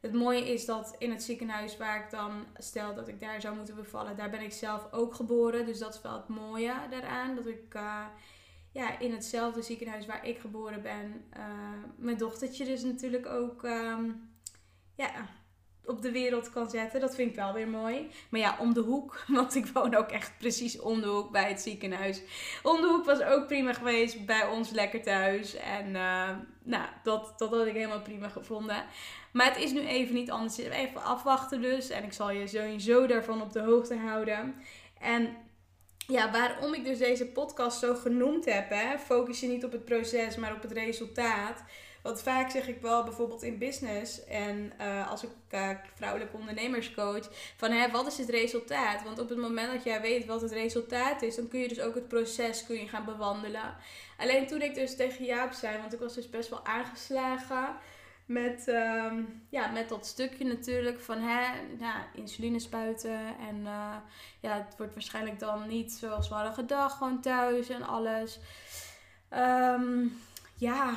het 0.00 0.12
mooie 0.12 0.52
is 0.52 0.64
dat 0.64 0.96
in 0.98 1.10
het 1.10 1.22
ziekenhuis 1.22 1.76
waar 1.76 2.04
ik 2.04 2.10
dan 2.10 2.46
stel 2.56 2.94
dat 2.94 3.08
ik 3.08 3.20
daar 3.20 3.40
zou 3.40 3.56
moeten 3.56 3.74
bevallen, 3.74 4.16
daar 4.16 4.30
ben 4.30 4.40
ik 4.40 4.52
zelf 4.52 4.92
ook 4.92 5.14
geboren. 5.14 5.66
Dus 5.66 5.78
dat 5.78 5.94
is 5.94 6.02
wel 6.02 6.12
het 6.12 6.28
mooie 6.28 6.74
daaraan. 6.90 7.34
Dat 7.34 7.46
ik 7.46 7.74
uh, 7.74 8.06
ja, 8.72 8.98
in 8.98 9.12
hetzelfde 9.12 9.62
ziekenhuis 9.62 10.06
waar 10.06 10.26
ik 10.26 10.38
geboren 10.38 10.82
ben, 10.82 11.24
uh, 11.36 11.44
mijn 11.96 12.16
dochtertje 12.16 12.64
dus 12.64 12.82
natuurlijk 12.82 13.26
ook 13.26 13.62
um, 13.62 14.30
ja, 14.94 15.28
op 15.86 16.02
de 16.02 16.10
wereld 16.10 16.50
kan 16.50 16.70
zetten. 16.70 17.00
Dat 17.00 17.14
vind 17.14 17.30
ik 17.30 17.36
wel 17.36 17.52
weer 17.52 17.68
mooi. 17.68 18.10
Maar 18.28 18.40
ja, 18.40 18.56
om 18.60 18.74
de 18.74 18.80
hoek. 18.80 19.24
Want 19.26 19.54
ik 19.54 19.66
woon 19.66 19.94
ook 19.94 20.10
echt 20.10 20.32
precies 20.38 20.80
om 20.80 21.00
de 21.00 21.06
hoek 21.06 21.30
bij 21.30 21.48
het 21.48 21.60
ziekenhuis. 21.60 22.22
Om 22.62 22.80
de 22.80 22.86
hoek 22.86 23.04
was 23.04 23.22
ook 23.22 23.46
prima 23.46 23.72
geweest. 23.72 24.26
Bij 24.26 24.46
ons 24.46 24.70
lekker 24.70 25.02
thuis. 25.02 25.54
En 25.54 25.86
uh, 25.86 26.28
nou, 26.62 26.88
dat, 27.02 27.34
dat 27.36 27.50
had 27.50 27.66
ik 27.66 27.74
helemaal 27.74 28.02
prima 28.02 28.28
gevonden. 28.28 28.84
Maar 29.32 29.46
het 29.46 29.62
is 29.62 29.72
nu 29.72 29.80
even 29.86 30.14
niet 30.14 30.30
anders. 30.30 30.56
Even 30.56 31.02
afwachten 31.02 31.60
dus. 31.60 31.90
En 31.90 32.04
ik 32.04 32.12
zal 32.12 32.30
je 32.30 32.46
sowieso 32.46 33.06
daarvan 33.06 33.42
op 33.42 33.52
de 33.52 33.62
hoogte 33.62 33.96
houden. 33.96 34.54
En 35.00 35.36
ja, 36.06 36.30
waarom 36.30 36.74
ik 36.74 36.84
dus 36.84 36.98
deze 36.98 37.26
podcast 37.26 37.78
zo 37.78 37.94
genoemd 37.94 38.44
heb. 38.44 38.70
Hè? 38.70 38.98
Focus 38.98 39.40
je 39.40 39.46
niet 39.46 39.64
op 39.64 39.72
het 39.72 39.84
proces, 39.84 40.36
maar 40.36 40.54
op 40.54 40.62
het 40.62 40.72
resultaat. 40.72 41.64
Want 42.04 42.22
vaak 42.22 42.50
zeg 42.50 42.68
ik 42.68 42.80
wel 42.80 43.04
bijvoorbeeld 43.04 43.42
in 43.42 43.58
business 43.58 44.24
en 44.24 44.72
uh, 44.80 45.10
als 45.10 45.22
ik 45.22 45.30
uh, 45.50 45.70
vrouwelijke 45.94 46.36
ondernemers 46.36 46.94
coach, 46.94 47.28
van 47.56 47.70
hè, 47.70 47.90
wat 47.90 48.06
is 48.06 48.18
het 48.18 48.28
resultaat? 48.28 49.02
Want 49.02 49.18
op 49.18 49.28
het 49.28 49.38
moment 49.38 49.72
dat 49.72 49.84
jij 49.84 50.00
weet 50.00 50.26
wat 50.26 50.40
het 50.40 50.52
resultaat 50.52 51.22
is, 51.22 51.36
dan 51.36 51.48
kun 51.48 51.60
je 51.60 51.68
dus 51.68 51.80
ook 51.80 51.94
het 51.94 52.08
proces 52.08 52.66
kun 52.66 52.76
je 52.76 52.88
gaan 52.88 53.04
bewandelen. 53.04 53.76
Alleen 54.18 54.46
toen 54.46 54.62
ik 54.62 54.74
dus 54.74 54.96
tegen 54.96 55.24
Jaap 55.24 55.52
zei, 55.52 55.78
want 55.78 55.92
ik 55.92 55.98
was 55.98 56.14
dus 56.14 56.30
best 56.30 56.48
wel 56.48 56.66
aangeslagen 56.66 57.76
met, 58.26 58.68
um, 58.68 59.46
ja, 59.48 59.70
met 59.70 59.88
dat 59.88 60.06
stukje 60.06 60.44
natuurlijk 60.44 61.00
van 61.00 61.18
hè, 61.18 61.42
ja, 61.78 62.06
insuline 62.14 62.58
spuiten. 62.58 63.36
En 63.48 63.56
uh, 63.60 63.96
ja, 64.40 64.64
het 64.66 64.76
wordt 64.76 64.92
waarschijnlijk 64.92 65.38
dan 65.38 65.68
niet 65.68 65.92
zoals 65.92 66.28
we 66.28 66.34
hadden 66.34 66.90
gewoon 66.90 67.20
thuis 67.20 67.68
en 67.68 67.82
alles. 67.82 68.38
Um, 69.30 70.18
ja, 70.56 70.94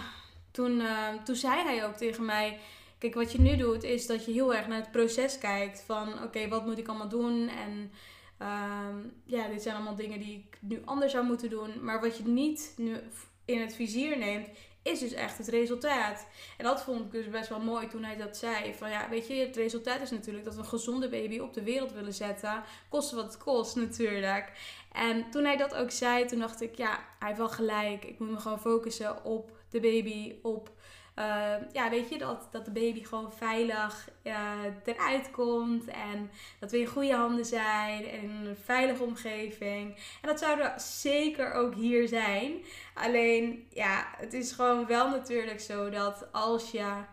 toen, 0.57 0.79
uh, 0.79 1.13
toen 1.23 1.35
zei 1.35 1.63
hij 1.63 1.85
ook 1.85 1.95
tegen 1.95 2.25
mij. 2.25 2.59
Kijk, 2.97 3.13
wat 3.13 3.31
je 3.31 3.41
nu 3.41 3.55
doet, 3.55 3.83
is 3.83 4.07
dat 4.07 4.25
je 4.25 4.31
heel 4.31 4.55
erg 4.55 4.67
naar 4.67 4.79
het 4.79 4.91
proces 4.91 5.37
kijkt. 5.37 5.83
Van 5.85 6.23
oké, 6.23 6.47
wat 6.47 6.65
moet 6.65 6.77
ik 6.77 6.87
allemaal 6.87 7.09
doen? 7.09 7.49
En 7.49 7.91
Ehm, 8.37 8.97
ja, 9.25 9.47
dit 9.47 9.61
zijn 9.61 9.75
allemaal 9.75 9.95
dingen 9.95 10.19
die 10.19 10.47
ik 10.47 10.57
nu 10.61 10.81
anders 10.85 11.11
zou 11.11 11.25
moeten 11.25 11.49
doen. 11.49 11.83
Maar 11.83 12.01
wat 12.01 12.17
je 12.17 12.23
niet 12.23 12.73
nu 12.77 12.97
in 13.45 13.61
het 13.61 13.75
vizier 13.75 14.17
neemt, 14.17 14.49
is 14.81 14.99
dus 14.99 15.13
echt 15.13 15.37
het 15.37 15.47
resultaat. 15.47 16.27
En 16.57 16.63
dat 16.63 16.81
vond 16.81 17.05
ik 17.05 17.11
dus 17.11 17.29
best 17.29 17.49
wel 17.49 17.59
mooi 17.59 17.87
toen 17.87 18.03
hij 18.03 18.17
dat 18.17 18.37
zei. 18.37 18.73
Van 18.73 18.89
ja, 18.89 19.09
weet 19.09 19.27
je, 19.27 19.33
het 19.33 19.55
resultaat 19.55 20.01
is 20.01 20.11
natuurlijk 20.11 20.45
dat 20.45 20.53
we 20.53 20.59
een 20.59 20.67
gezonde 20.67 21.09
baby 21.09 21.39
op 21.39 21.53
de 21.53 21.63
wereld 21.63 21.93
willen 21.93 22.13
zetten. 22.13 22.63
Kost 22.89 23.11
wat 23.11 23.23
het 23.23 23.37
kost 23.37 23.75
natuurlijk. 23.75 24.51
En 24.91 25.29
toen 25.31 25.43
hij 25.43 25.57
dat 25.57 25.75
ook 25.75 25.91
zei, 25.91 26.25
toen 26.25 26.39
dacht 26.39 26.61
ik, 26.61 26.75
ja, 26.75 26.89
hij 27.19 27.27
heeft 27.27 27.37
wel 27.37 27.49
gelijk. 27.49 28.05
Ik 28.05 28.19
moet 28.19 28.29
me 28.29 28.39
gewoon 28.39 28.59
focussen 28.59 29.23
op 29.23 29.56
de 29.69 29.79
baby, 29.79 30.35
op 30.41 30.71
uh, 31.19 31.55
ja, 31.71 31.89
weet 31.89 32.09
je, 32.09 32.17
dat, 32.17 32.47
dat 32.51 32.65
de 32.65 32.71
baby 32.71 33.03
gewoon 33.03 33.33
veilig 33.33 34.09
uh, 34.23 34.59
eruit 34.85 35.31
komt. 35.31 35.87
En 35.87 36.31
dat 36.59 36.71
we 36.71 36.79
in 36.79 36.87
goede 36.87 37.15
handen 37.15 37.45
zijn. 37.45 38.05
En 38.05 38.21
in 38.21 38.45
een 38.45 38.57
veilige 38.57 39.03
omgeving. 39.03 39.95
En 39.95 40.27
dat 40.27 40.39
zou 40.39 40.59
er 40.59 40.79
zeker 40.79 41.53
ook 41.53 41.75
hier 41.75 42.07
zijn. 42.07 42.63
Alleen, 42.93 43.67
ja, 43.69 44.07
het 44.17 44.33
is 44.33 44.51
gewoon 44.51 44.85
wel 44.85 45.09
natuurlijk 45.09 45.59
zo 45.59 45.89
dat 45.89 46.27
als 46.31 46.71
je 46.71 47.03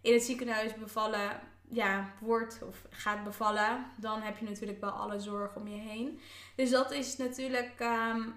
in 0.00 0.12
het 0.12 0.22
ziekenhuis 0.22 0.74
bevallen 0.74 1.40
ja, 1.70 2.12
wordt 2.20 2.62
of 2.68 2.82
gaat 2.90 3.24
bevallen, 3.24 3.86
dan 3.96 4.22
heb 4.22 4.38
je 4.38 4.44
natuurlijk 4.44 4.80
wel 4.80 4.90
alle 4.90 5.20
zorg 5.20 5.56
om 5.56 5.68
je 5.68 5.80
heen. 5.80 6.20
Dus 6.56 6.70
dat 6.70 6.90
is 6.90 7.16
natuurlijk 7.16 7.80
um, 7.80 8.34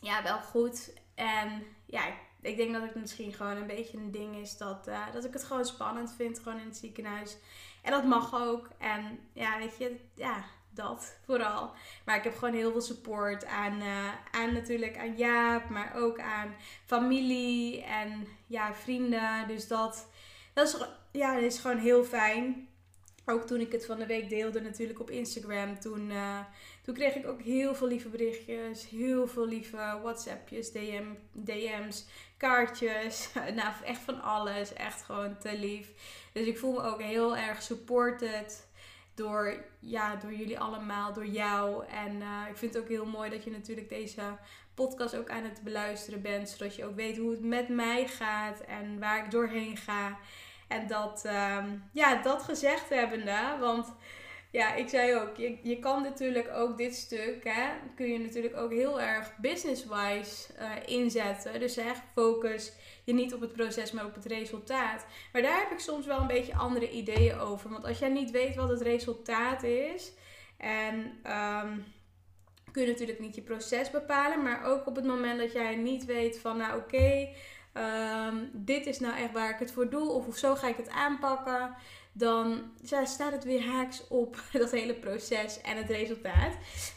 ja, 0.00 0.22
wel 0.22 0.38
goed. 0.38 0.92
En 1.14 1.62
ja, 1.86 2.06
ik 2.06 2.14
denk 2.56 2.72
dat 2.72 2.82
het 2.82 2.94
misschien 2.94 3.32
gewoon 3.32 3.56
een 3.56 3.66
beetje 3.66 3.98
een 3.98 4.10
ding 4.10 4.36
is 4.36 4.56
dat, 4.56 4.88
uh, 4.88 5.12
dat 5.12 5.24
ik 5.24 5.32
het 5.32 5.44
gewoon 5.44 5.64
spannend 5.64 6.14
vind, 6.16 6.38
gewoon 6.38 6.58
in 6.58 6.66
het 6.66 6.76
ziekenhuis. 6.76 7.36
En 7.82 7.90
dat 7.90 8.04
mag 8.04 8.34
ook. 8.34 8.68
En 8.78 9.18
ja, 9.32 9.58
weet 9.58 9.78
je, 9.78 9.96
ja, 10.14 10.44
dat 10.70 11.18
vooral. 11.24 11.72
Maar 12.04 12.16
ik 12.16 12.24
heb 12.24 12.36
gewoon 12.36 12.54
heel 12.54 12.70
veel 12.72 12.80
support 12.80 13.44
aan, 13.44 13.82
uh, 13.82 14.14
aan 14.30 14.52
natuurlijk 14.52 14.98
aan 14.98 15.16
Jaap, 15.16 15.68
maar 15.68 15.94
ook 15.96 16.18
aan 16.20 16.54
familie 16.84 17.82
en 17.82 18.26
ja, 18.46 18.74
vrienden. 18.74 19.48
Dus 19.48 19.68
dat, 19.68 20.08
dat, 20.52 20.66
is, 20.66 20.86
ja, 21.12 21.34
dat 21.34 21.42
is 21.42 21.58
gewoon 21.58 21.78
heel 21.78 22.04
fijn. 22.04 22.68
Ook 23.30 23.46
toen 23.46 23.60
ik 23.60 23.72
het 23.72 23.86
van 23.86 23.98
de 23.98 24.06
week 24.06 24.28
deelde 24.28 24.60
natuurlijk 24.60 25.00
op 25.00 25.10
Instagram, 25.10 25.80
toen, 25.80 26.10
uh, 26.10 26.38
toen 26.82 26.94
kreeg 26.94 27.14
ik 27.14 27.26
ook 27.26 27.42
heel 27.42 27.74
veel 27.74 27.86
lieve 27.86 28.08
berichtjes, 28.08 28.88
heel 28.88 29.28
veel 29.28 29.46
lieve 29.46 29.98
WhatsAppjes, 30.02 30.72
DM, 30.72 31.04
DM's, 31.32 32.06
kaartjes. 32.36 33.28
nou, 33.54 33.72
echt 33.84 34.00
van 34.00 34.22
alles. 34.22 34.72
Echt 34.72 35.02
gewoon 35.02 35.38
te 35.38 35.58
lief. 35.58 35.88
Dus 36.32 36.46
ik 36.46 36.58
voel 36.58 36.72
me 36.72 36.82
ook 36.82 37.02
heel 37.02 37.36
erg 37.36 37.62
supported 37.62 38.68
door, 39.14 39.64
ja, 39.80 40.16
door 40.16 40.32
jullie 40.32 40.58
allemaal, 40.58 41.12
door 41.12 41.26
jou. 41.26 41.86
En 41.86 42.20
uh, 42.20 42.42
ik 42.48 42.56
vind 42.56 42.74
het 42.74 42.82
ook 42.82 42.88
heel 42.88 43.06
mooi 43.06 43.30
dat 43.30 43.44
je 43.44 43.50
natuurlijk 43.50 43.88
deze 43.88 44.22
podcast 44.74 45.16
ook 45.16 45.30
aan 45.30 45.44
het 45.44 45.60
beluisteren 45.62 46.22
bent. 46.22 46.48
Zodat 46.48 46.76
je 46.76 46.84
ook 46.84 46.96
weet 46.96 47.16
hoe 47.16 47.30
het 47.30 47.44
met 47.44 47.68
mij 47.68 48.08
gaat 48.08 48.60
en 48.60 48.98
waar 48.98 49.24
ik 49.24 49.30
doorheen 49.30 49.76
ga. 49.76 50.18
En 50.70 50.86
dat, 50.86 51.24
um, 51.26 51.82
ja, 51.92 52.22
dat 52.22 52.42
gezegd 52.42 52.88
hebbende, 52.88 53.56
want 53.60 53.94
ja, 54.50 54.74
ik 54.74 54.88
zei 54.88 55.14
ook, 55.14 55.36
je, 55.62 55.78
kan 55.80 56.02
natuurlijk 56.02 56.50
ook 56.54 56.76
dit 56.76 56.94
stuk, 56.94 57.44
hè, 57.44 57.70
kun 57.96 58.06
je 58.06 58.18
natuurlijk 58.18 58.56
ook 58.56 58.70
heel 58.70 59.00
erg 59.00 59.36
business-wise 59.36 60.52
uh, 60.60 60.70
inzetten. 60.86 61.60
Dus 61.60 61.76
echt 61.76 62.02
focus 62.14 62.72
je 63.04 63.12
niet 63.12 63.34
op 63.34 63.40
het 63.40 63.52
proces, 63.52 63.92
maar 63.92 64.04
op 64.04 64.14
het 64.14 64.24
resultaat. 64.24 65.06
Maar 65.32 65.42
daar 65.42 65.58
heb 65.58 65.70
ik 65.70 65.78
soms 65.78 66.06
wel 66.06 66.20
een 66.20 66.26
beetje 66.26 66.56
andere 66.56 66.90
ideeën 66.90 67.38
over. 67.38 67.70
Want 67.70 67.84
als 67.84 67.98
jij 67.98 68.08
niet 68.08 68.30
weet 68.30 68.54
wat 68.54 68.68
het 68.68 68.82
resultaat 68.82 69.62
is, 69.62 70.12
en 70.56 70.94
um, 71.64 71.84
kun 72.72 72.82
je 72.82 72.88
natuurlijk 72.88 73.20
niet 73.20 73.34
je 73.34 73.42
proces 73.42 73.90
bepalen, 73.90 74.42
maar 74.42 74.64
ook 74.64 74.86
op 74.86 74.96
het 74.96 75.04
moment 75.04 75.38
dat 75.38 75.52
jij 75.52 75.76
niet 75.76 76.04
weet 76.04 76.38
van, 76.38 76.56
nou 76.56 76.78
oké, 76.78 77.28
um, 77.74 78.50
dit 78.52 78.86
is 78.86 78.98
nou 78.98 79.16
echt 79.16 79.32
waar 79.32 79.50
ik 79.50 79.58
het 79.58 79.72
voor 79.72 79.90
doe, 79.90 80.10
of, 80.10 80.36
zo 80.36 80.54
ga 80.54 80.68
ik 80.68 80.76
het 80.76 80.88
aanpakken 80.88 81.74
dan 82.12 82.62
staat 83.04 83.32
het 83.32 83.44
weer 83.44 83.62
haaks 83.62 84.08
op 84.08 84.42
dat 84.52 84.70
hele 84.70 84.94
proces 84.94 85.60
en 85.60 85.76
het 85.76 85.90
resultaat. 85.90 86.52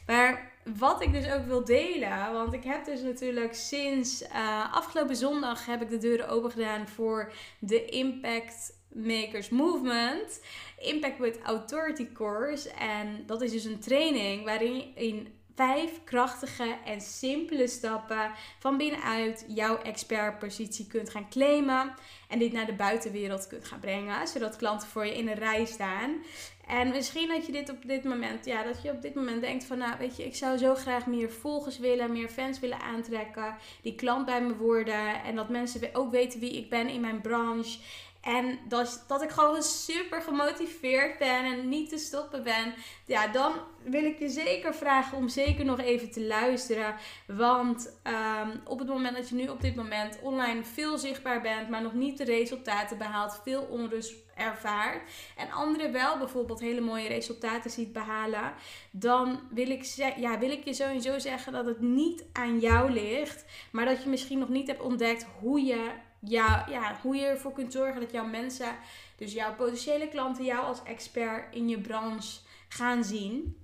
Maar 0.07 0.51
wat 0.77 1.01
ik 1.01 1.11
dus 1.11 1.31
ook 1.31 1.45
wil 1.45 1.63
delen, 1.63 2.33
want 2.33 2.53
ik 2.53 2.63
heb 2.63 2.85
dus 2.85 3.01
natuurlijk 3.01 3.53
sinds 3.53 4.21
uh, 4.21 4.73
afgelopen 4.73 5.15
zondag 5.15 5.65
heb 5.65 5.81
ik 5.81 5.89
de 5.89 5.97
deuren 5.97 6.29
open 6.29 6.51
gedaan 6.51 6.87
voor 6.87 7.31
de 7.59 7.85
Impact 7.85 8.81
Makers 8.93 9.49
Movement. 9.49 10.41
Impact 10.77 11.17
with 11.17 11.41
Authority 11.41 12.11
Course. 12.11 12.69
En 12.71 13.23
dat 13.25 13.41
is 13.41 13.51
dus 13.51 13.65
een 13.65 13.79
training 13.79 14.43
waarin 14.43 14.95
in 14.95 15.27
vijf 15.55 16.03
krachtige 16.03 16.77
en 16.85 17.01
simpele 17.01 17.67
stappen 17.67 18.31
van 18.59 18.77
binnenuit 18.77 19.45
jouw 19.47 19.77
expertpositie 19.77 20.87
kunt 20.87 21.09
gaan 21.09 21.29
claimen 21.29 21.93
en 22.27 22.39
dit 22.39 22.51
naar 22.51 22.65
de 22.65 22.73
buitenwereld 22.73 23.47
kunt 23.47 23.65
gaan 23.65 23.79
brengen, 23.79 24.27
zodat 24.27 24.55
klanten 24.55 24.87
voor 24.87 25.05
je 25.05 25.17
in 25.17 25.27
een 25.27 25.33
rij 25.33 25.65
staan. 25.65 26.23
En 26.67 26.89
misschien 26.89 27.27
dat 27.27 27.45
je 27.45 27.51
dit 27.51 27.69
op 27.69 27.85
dit 27.85 28.03
moment, 28.03 28.45
ja, 28.45 28.63
dat 28.63 28.81
je 28.81 28.91
op 28.91 29.01
dit 29.01 29.15
moment 29.15 29.41
denkt 29.41 29.65
van, 29.65 29.77
nou, 29.77 29.97
weet 29.99 30.17
je, 30.17 30.25
ik 30.25 30.35
zou 30.35 30.57
zo 30.57 30.75
graag 30.75 31.05
meer 31.05 31.31
volgers 31.31 31.79
willen, 31.79 32.11
meer 32.11 32.29
fans 32.29 32.59
willen 32.59 32.79
aantrekken, 32.79 33.55
die 33.81 33.95
klant 33.95 34.25
bij 34.25 34.41
me 34.41 34.55
worden 34.55 35.23
en 35.23 35.35
dat 35.35 35.49
mensen 35.49 35.89
ook 35.93 36.11
weten 36.11 36.39
wie 36.39 36.57
ik 36.57 36.69
ben 36.69 36.89
in 36.89 37.01
mijn 37.01 37.21
branche. 37.21 37.79
En 38.23 38.59
dat, 38.67 39.03
dat 39.07 39.21
ik 39.21 39.29
gewoon 39.29 39.63
super 39.63 40.21
gemotiveerd 40.21 41.17
ben 41.17 41.45
en 41.45 41.69
niet 41.69 41.89
te 41.89 41.97
stoppen 41.97 42.43
ben. 42.43 42.73
Ja, 43.05 43.27
dan 43.27 43.53
wil 43.83 44.03
ik 44.03 44.19
je 44.19 44.29
zeker 44.29 44.75
vragen 44.75 45.17
om 45.17 45.29
zeker 45.29 45.65
nog 45.65 45.79
even 45.79 46.11
te 46.11 46.21
luisteren. 46.21 46.95
Want 47.27 47.99
um, 48.03 48.61
op 48.65 48.79
het 48.79 48.87
moment 48.87 49.15
dat 49.15 49.29
je 49.29 49.35
nu 49.35 49.47
op 49.47 49.61
dit 49.61 49.75
moment 49.75 50.19
online 50.21 50.63
veel 50.63 50.97
zichtbaar 50.97 51.41
bent, 51.41 51.69
maar 51.69 51.81
nog 51.81 51.93
niet 51.93 52.17
de 52.17 52.23
resultaten 52.23 52.97
behaalt, 52.97 53.39
veel 53.43 53.61
onrust 53.61 54.13
ervaart. 54.35 55.09
En 55.37 55.51
anderen 55.51 55.91
wel 55.91 56.17
bijvoorbeeld 56.17 56.59
hele 56.59 56.81
mooie 56.81 57.07
resultaten 57.07 57.71
ziet 57.71 57.93
behalen. 57.93 58.53
Dan 58.91 59.39
wil 59.49 59.69
ik, 59.69 59.83
ja, 60.17 60.39
wil 60.39 60.51
ik 60.51 60.65
je 60.65 60.73
sowieso 60.73 61.19
zeggen 61.19 61.53
dat 61.53 61.65
het 61.65 61.79
niet 61.79 62.25
aan 62.33 62.59
jou 62.59 62.91
ligt. 62.91 63.45
Maar 63.71 63.85
dat 63.85 64.03
je 64.03 64.09
misschien 64.09 64.39
nog 64.39 64.49
niet 64.49 64.67
hebt 64.67 64.81
ontdekt 64.81 65.25
hoe 65.39 65.61
je 65.61 65.91
ja, 66.25 66.65
ja, 66.69 66.99
hoe 67.01 67.15
je 67.15 67.25
ervoor 67.25 67.53
kunt 67.53 67.71
zorgen 67.71 68.01
dat 68.01 68.11
jouw 68.11 68.25
mensen, 68.25 68.75
dus 69.15 69.33
jouw 69.33 69.55
potentiële 69.55 70.07
klanten, 70.07 70.45
jou 70.45 70.65
als 70.65 70.83
expert 70.83 71.55
in 71.55 71.69
je 71.69 71.81
branche 71.81 72.39
gaan 72.69 73.03
zien. 73.03 73.57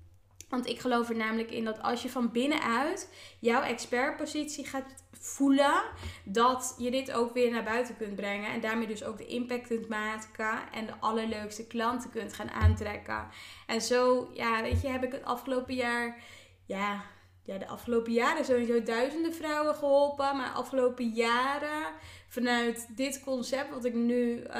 Want 0.49 0.67
ik 0.67 0.79
geloof 0.79 1.09
er 1.09 1.15
namelijk 1.15 1.51
in 1.51 1.63
dat 1.63 1.81
als 1.81 2.01
je 2.01 2.09
van 2.09 2.31
binnenuit 2.31 3.13
jouw 3.39 3.61
expertpositie 3.61 4.65
gaat 4.65 5.03
voelen, 5.11 5.83
dat 6.23 6.75
je 6.77 6.91
dit 6.91 7.11
ook 7.11 7.33
weer 7.33 7.51
naar 7.51 7.63
buiten 7.63 7.97
kunt 7.97 8.15
brengen. 8.15 8.51
En 8.51 8.61
daarmee 8.61 8.87
dus 8.87 9.03
ook 9.03 9.17
de 9.17 9.25
impact 9.25 9.67
kunt 9.67 9.87
maken 9.87 10.71
en 10.71 10.85
de 10.85 10.93
allerleukste 10.99 11.67
klanten 11.67 12.09
kunt 12.09 12.33
gaan 12.33 12.49
aantrekken. 12.49 13.27
En 13.67 13.81
zo, 13.81 14.29
ja, 14.33 14.61
weet 14.61 14.81
je, 14.81 14.87
heb 14.87 15.03
ik 15.03 15.11
het 15.11 15.25
afgelopen 15.25 15.75
jaar, 15.75 16.23
ja, 16.65 17.03
ja 17.49 17.57
de 17.57 17.67
afgelopen 17.67 18.13
jaren 18.13 18.45
sowieso 18.45 18.83
duizenden 18.83 19.33
vrouwen 19.33 19.75
geholpen. 19.75 20.37
Maar 20.37 20.49
afgelopen 20.49 21.07
jaren 21.09 21.93
vanuit 22.27 22.87
dit 22.95 23.23
concept, 23.23 23.69
wat 23.69 23.85
ik 23.85 23.93
nu, 23.93 24.43
uh, 24.47 24.55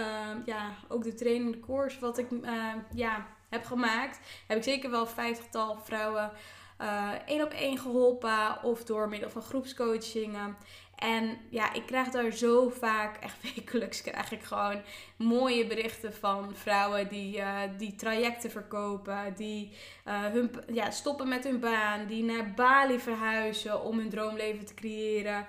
ja, 0.45 0.71
ook 0.87 1.03
de 1.03 1.13
training, 1.13 1.51
de 1.51 1.59
course, 1.59 1.99
wat 1.99 2.17
ik 2.17 2.31
uh, 2.31 2.73
ja, 2.93 3.27
heb 3.49 3.65
gemaakt, 3.65 4.19
heb 4.47 4.57
ik 4.57 4.63
zeker 4.63 4.89
wel 4.89 5.07
vijftigtal 5.07 5.77
vrouwen 5.83 6.31
uh, 6.81 7.11
één 7.25 7.43
op 7.43 7.51
één 7.51 7.77
geholpen 7.77 8.63
of 8.63 8.83
door 8.83 9.09
middel 9.09 9.29
van 9.29 9.41
groepscoachingen. 9.41 10.57
En 10.99 11.37
ja, 11.49 11.73
ik 11.73 11.85
krijg 11.85 12.09
daar 12.09 12.31
zo 12.31 12.69
vaak, 12.69 13.17
echt 13.23 13.55
wekelijks 13.55 14.01
krijg 14.01 14.31
ik 14.31 14.43
gewoon 14.43 14.81
mooie 15.15 15.67
berichten 15.67 16.13
van 16.13 16.55
vrouwen 16.55 17.07
die, 17.07 17.37
uh, 17.37 17.61
die 17.77 17.95
trajecten 17.95 18.51
verkopen, 18.51 19.33
die 19.35 19.71
uh, 20.07 20.25
hun, 20.25 20.51
ja, 20.73 20.91
stoppen 20.91 21.27
met 21.27 21.43
hun 21.43 21.59
baan, 21.59 22.05
die 22.07 22.23
naar 22.23 22.53
Bali 22.55 22.99
verhuizen 22.99 23.83
om 23.83 23.97
hun 23.97 24.09
droomleven 24.09 24.65
te 24.65 24.73
creëren. 24.73 25.45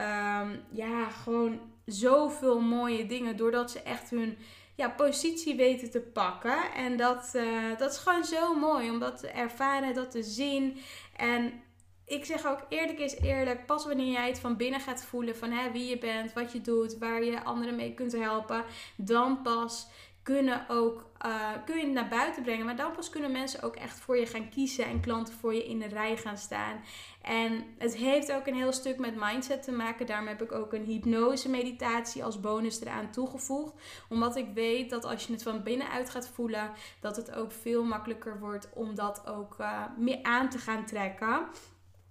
Um, 0.00 0.60
ja, 0.72 1.08
gewoon 1.08 1.60
zoveel 1.86 2.60
mooie 2.60 3.06
dingen 3.06 3.36
doordat 3.36 3.70
ze 3.70 3.82
echt 3.82 4.10
hun 4.10 4.38
ja, 4.74 4.88
positie 4.88 5.56
weten 5.56 5.90
te 5.90 6.00
pakken. 6.00 6.72
En 6.76 6.96
dat, 6.96 7.32
uh, 7.34 7.78
dat 7.78 7.92
is 7.92 7.98
gewoon 7.98 8.24
zo 8.24 8.54
mooi 8.54 8.90
om 8.90 8.98
dat 8.98 9.18
te 9.18 9.28
ervaren, 9.28 9.94
dat 9.94 10.10
te 10.10 10.22
zien. 10.22 10.78
En 11.16 11.62
ik 12.08 12.24
zeg 12.24 12.46
ook 12.46 12.60
eerlijk 12.68 12.98
is 12.98 13.20
eerlijk, 13.20 13.66
pas 13.66 13.86
wanneer 13.86 14.12
jij 14.12 14.28
het 14.28 14.40
van 14.40 14.56
binnen 14.56 14.80
gaat 14.80 15.04
voelen 15.04 15.36
van 15.36 15.50
hè, 15.50 15.70
wie 15.70 15.88
je 15.88 15.98
bent, 15.98 16.32
wat 16.32 16.52
je 16.52 16.60
doet, 16.60 16.98
waar 16.98 17.24
je 17.24 17.44
anderen 17.44 17.76
mee 17.76 17.94
kunt 17.94 18.12
helpen, 18.12 18.64
dan 18.96 19.42
pas 19.42 19.88
kunnen 20.22 20.68
ook 20.68 21.06
uh, 21.26 21.50
kun 21.64 21.76
je 21.76 21.84
het 21.84 21.92
naar 21.92 22.08
buiten 22.08 22.42
brengen. 22.42 22.64
Maar 22.64 22.76
dan 22.76 22.92
pas 22.92 23.10
kunnen 23.10 23.32
mensen 23.32 23.62
ook 23.62 23.76
echt 23.76 24.00
voor 24.00 24.16
je 24.16 24.26
gaan 24.26 24.48
kiezen 24.48 24.84
en 24.84 25.00
klanten 25.00 25.34
voor 25.34 25.54
je 25.54 25.68
in 25.68 25.78
de 25.78 25.86
rij 25.86 26.16
gaan 26.16 26.36
staan. 26.36 26.80
En 27.22 27.64
het 27.78 27.96
heeft 27.96 28.32
ook 28.32 28.46
een 28.46 28.54
heel 28.54 28.72
stuk 28.72 28.98
met 28.98 29.16
mindset 29.16 29.62
te 29.62 29.72
maken. 29.72 30.06
Daarom 30.06 30.26
heb 30.26 30.42
ik 30.42 30.52
ook 30.52 30.72
een 30.72 30.84
hypnose 30.84 31.48
meditatie 31.50 32.24
als 32.24 32.40
bonus 32.40 32.80
eraan 32.80 33.10
toegevoegd. 33.10 33.72
Omdat 34.08 34.36
ik 34.36 34.46
weet 34.54 34.90
dat 34.90 35.04
als 35.04 35.26
je 35.26 35.32
het 35.32 35.42
van 35.42 35.62
binnenuit 35.62 36.10
gaat 36.10 36.28
voelen, 36.28 36.70
dat 37.00 37.16
het 37.16 37.34
ook 37.34 37.52
veel 37.52 37.84
makkelijker 37.84 38.38
wordt 38.38 38.68
om 38.74 38.94
dat 38.94 39.26
ook 39.26 39.56
uh, 39.60 39.82
meer 39.96 40.22
aan 40.22 40.48
te 40.48 40.58
gaan 40.58 40.86
trekken. 40.86 41.46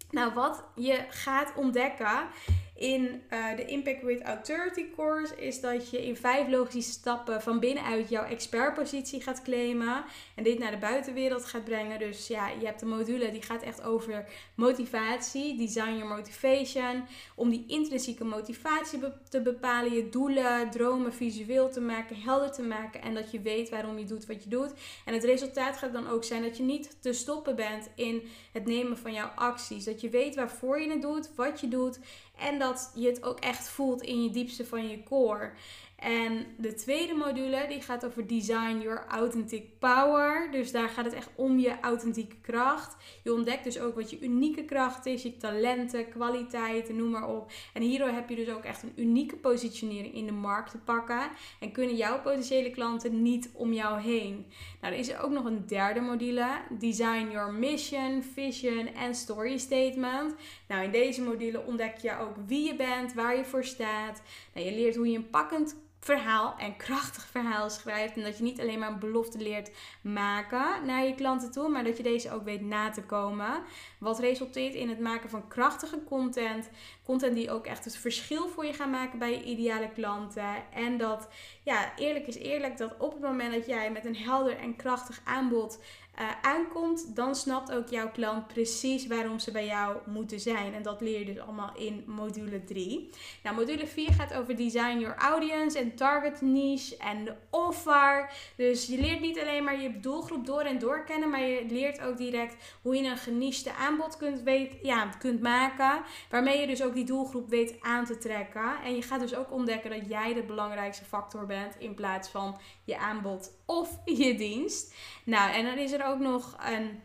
Nou, 0.10 0.34
wat 0.34 0.64
je 0.76 1.06
gaat 1.10 1.54
ontdekken 1.56 2.28
in 2.78 3.22
uh, 3.34 3.56
de 3.56 3.66
Impact 3.66 4.02
with 4.02 4.22
Authority 4.22 4.86
course 4.96 5.36
is 5.36 5.60
dat 5.62 5.90
je 5.90 6.06
in 6.06 6.16
vijf 6.16 6.48
logische 6.48 6.92
stappen 6.92 7.42
van 7.42 7.60
binnenuit 7.60 8.10
jouw 8.10 8.24
expertpositie 8.24 9.22
gaat 9.22 9.42
claimen 9.42 10.04
en 10.36 10.44
dit 10.44 10.60
naar 10.60 10.72
de 10.72 10.78
buitenwereld 10.78 11.46
gaat 11.46 11.64
brengen. 11.64 12.00
Dus 12.00 12.28
ja, 12.28 12.50
je 12.60 12.66
hebt 12.66 12.82
een 12.82 12.88
module 12.88 13.32
die 13.32 13.42
gaat 13.42 13.62
echt 13.62 13.84
over 13.84 14.26
motivatie, 14.56 15.58
design 15.58 15.98
your 15.98 16.16
motivation, 16.16 17.04
om 17.36 17.50
die 17.50 17.64
intrinsieke 17.68 18.24
motivatie 18.24 19.00
te 19.30 19.42
bepalen, 19.42 19.94
je 19.94 20.10
doelen, 20.10 20.70
dromen 20.70 21.14
visueel 21.14 21.70
te 21.70 21.82
maken, 21.82 22.22
helder 22.22 22.52
te 22.52 22.64
maken 22.64 23.02
en 23.02 23.14
dat 23.14 23.32
je 23.32 23.42
weet 23.42 23.70
waarom 23.70 23.98
je 23.98 24.06
doet 24.06 24.26
wat 24.26 24.44
je 24.44 24.50
doet. 24.50 24.74
En 25.06 25.14
het 25.14 25.24
resultaat 25.24 25.78
gaat 25.78 25.94
dan 25.94 26.10
ook 26.10 26.24
zijn 26.24 26.42
dat 26.42 26.58
je 26.58 26.64
niet 26.64 26.98
te 27.02 27.14
stoppen 27.14 27.56
bent 27.56 27.90
in 27.96 28.22
het 28.52 28.66
nemen 28.66 28.98
van 28.98 29.14
jouw 29.14 29.32
acties, 29.36 29.84
dat 29.84 30.02
je 30.02 30.10
weet 30.10 30.36
waarvoor 30.36 30.80
je 30.82 30.90
het 30.90 31.02
doet, 31.02 31.30
wat 31.36 31.60
je 31.60 31.68
doet 31.68 32.00
en 32.38 32.60
dat 32.60 32.92
je 32.96 33.08
het 33.08 33.24
ook 33.24 33.40
echt 33.40 33.70
voelt 33.70 34.02
in 34.02 34.24
je 34.24 34.30
diepste 34.30 34.66
van 34.66 34.88
je 34.88 35.04
core. 35.04 35.52
En 35.98 36.46
de 36.58 36.74
tweede 36.74 37.14
module 37.14 37.66
die 37.70 37.82
gaat 37.82 38.06
over 38.06 38.28
design 38.28 38.80
your 38.82 39.06
authentic 39.08 39.80
power. 39.80 40.52
Dus 40.52 40.72
daar 40.72 40.90
gaat 40.90 41.06
het 41.06 41.14
echt 41.14 41.30
om 41.36 41.60
je 41.60 41.80
authentieke 41.82 42.36
kracht. 42.42 42.96
Je 43.24 43.34
ontdekt 43.34 43.64
dus 43.64 43.80
ook 43.80 43.96
wat 43.96 44.10
je 44.10 44.22
unieke 44.22 44.66
kracht 44.66 45.06
is, 45.06 45.24
je 45.24 45.38
talenten, 45.38 46.10
kwaliteiten, 46.10 46.96
noem 46.96 47.10
maar 47.10 47.28
op. 47.30 47.52
En 47.74 47.82
hierdoor 47.82 48.10
heb 48.10 48.30
je 48.30 48.36
dus 48.36 48.50
ook 48.50 48.64
echt 48.64 48.84
een 48.84 48.94
unieke 48.96 49.36
positionering 49.36 50.14
in 50.14 50.26
de 50.26 50.32
markt 50.32 50.72
te 50.72 50.78
pakken. 50.78 51.30
En 51.60 51.72
kunnen 51.72 51.96
jouw 51.96 52.22
potentiële 52.22 52.72
klanten 52.72 53.22
niet 53.22 53.50
om 53.54 53.74
jou 53.74 54.02
heen. 54.02 54.46
Nou, 54.82 54.94
er 54.94 55.00
is 55.00 55.18
ook 55.18 55.32
nog 55.32 55.46
een 55.46 55.68
derde 55.68 56.00
module. 56.00 56.48
Design 56.80 57.28
your 57.32 57.54
mission, 57.54 58.24
vision 58.24 58.88
en 58.88 59.16
story 59.16 59.58
statement. 59.58 60.36
Nou, 60.68 60.84
in 60.84 60.92
deze 60.92 61.22
module 61.22 61.66
ontdek 61.66 61.98
je 61.98 62.18
ook 62.20 62.36
wie 62.48 62.68
je 62.68 62.76
bent, 62.76 63.14
waar 63.14 63.38
je 63.38 63.46
voor 63.46 63.64
staat. 63.64 64.22
Nou, 64.54 64.66
je 64.66 64.72
leert 64.74 64.96
hoe 64.96 65.12
je 65.12 65.18
een 65.18 65.30
pakkend 65.30 65.86
verhaal 66.08 66.56
en 66.58 66.78
krachtig 66.78 67.28
verhaal 67.32 67.70
schrijft. 67.70 68.16
En 68.16 68.24
dat 68.24 68.38
je 68.38 68.44
niet 68.44 68.60
alleen 68.60 68.80
maar 68.80 68.92
een 68.92 69.00
belofte 69.00 69.38
leert 69.38 69.72
maken 70.02 70.86
naar 70.86 71.06
je 71.06 71.16
klanten 71.16 71.52
toe, 71.52 71.70
maar 71.70 71.84
dat 71.84 71.98
je 71.98 72.04
deze 72.04 72.32
ook 72.32 72.44
weet 72.44 72.62
na 72.62 72.90
te 72.90 73.04
komen. 73.04 73.64
Wat 73.98 74.20
resulteert 74.20 74.74
in 74.74 74.90
het 74.90 75.00
maken 75.00 75.30
van 75.30 75.48
krachtige 75.48 76.04
content. 76.04 76.70
Content 77.04 77.36
die 77.36 77.52
ook 77.52 77.66
echt 77.66 77.86
het 77.86 77.98
verschil 77.98 78.48
voor 78.48 78.66
je 78.66 78.74
gaat 78.74 78.92
maken 78.92 79.20
bij 79.20 79.32
je 79.32 79.44
ideale 79.44 79.90
klanten. 79.90 80.72
En 80.74 80.98
dat, 80.98 81.28
ja, 81.64 81.96
eerlijk 81.96 82.28
is 82.28 82.38
eerlijk, 82.38 82.78
dat 82.78 82.98
op 82.98 83.12
het 83.12 83.22
moment 83.22 83.54
dat 83.54 83.66
jij 83.66 83.92
met 83.92 84.06
een 84.06 84.16
helder 84.16 84.58
en 84.58 84.76
krachtig 84.76 85.22
aanbod 85.24 85.80
uh, 86.20 86.30
aankomt, 86.42 87.16
dan 87.16 87.36
snapt 87.36 87.72
ook 87.72 87.88
jouw 87.88 88.12
klant 88.12 88.48
precies 88.48 89.08
waarom 89.08 89.40
ze 89.40 89.52
bij 89.52 89.66
jou 89.66 89.98
moeten 90.06 90.40
zijn. 90.40 90.74
En 90.74 90.84
dat 90.84 91.02
leer 91.02 91.20
je 91.20 91.26
dus 91.26 91.40
allemaal 91.40 91.76
in 91.76 92.04
module 92.06 92.64
3. 92.64 93.10
Nou, 93.44 93.56
module 93.56 93.88
4 93.88 94.14
gaat 94.14 94.34
over 94.34 94.56
design 94.56 95.00
your 95.00 95.16
audience 95.16 95.80
en 95.80 95.96
target 95.96 96.42
niche 96.42 96.98
en 96.98 97.26
de 97.26 97.34
offer. 97.50 98.30
Dus 98.56 98.86
je 98.86 98.98
leert 98.98 99.20
niet 99.20 99.40
alleen 99.40 99.64
maar 99.64 99.82
je 99.82 100.00
doelgroep 100.00 100.46
door 100.46 100.62
en 100.62 100.80
door 100.80 101.04
kennen, 101.04 101.30
maar 101.30 101.42
je 101.42 101.66
leert 101.70 102.02
ook 102.02 102.18
direct 102.18 102.56
hoe 102.82 102.96
je 102.96 103.10
een 103.10 103.18
genichte 103.18 103.74
aanbod 103.74 104.18
kunt, 104.18 104.42
weet, 104.42 104.76
ja, 104.82 105.10
kunt 105.20 105.42
maken. 105.42 106.02
Waarmee 106.30 106.60
je 106.60 106.68
dus 106.68 106.84
ook 106.84 106.94
die 106.94 107.06
doelgroep 107.06 107.50
weet 107.50 107.76
aan 107.82 108.06
te 108.06 108.18
trekken. 108.18 108.82
En 108.84 108.96
je 108.96 109.02
gaat 109.02 109.20
dus 109.20 109.36
ook 109.36 109.52
ontdekken 109.52 109.90
dat 109.90 110.10
jij 110.10 110.34
de 110.34 110.44
belangrijkste 110.44 111.06
factor 111.06 111.46
bent 111.46 111.76
in 111.80 111.94
plaats 111.94 112.30
van 112.30 112.58
je 112.84 112.98
aanbod 112.98 113.52
of 113.66 114.00
je 114.06 114.36
dienst. 114.36 114.94
Nou, 115.24 115.54
en 115.54 115.66
dan 115.66 115.78
is 115.78 115.92
er 115.92 116.06
ook 116.06 116.07
nog 116.16 116.56
een 116.66 117.00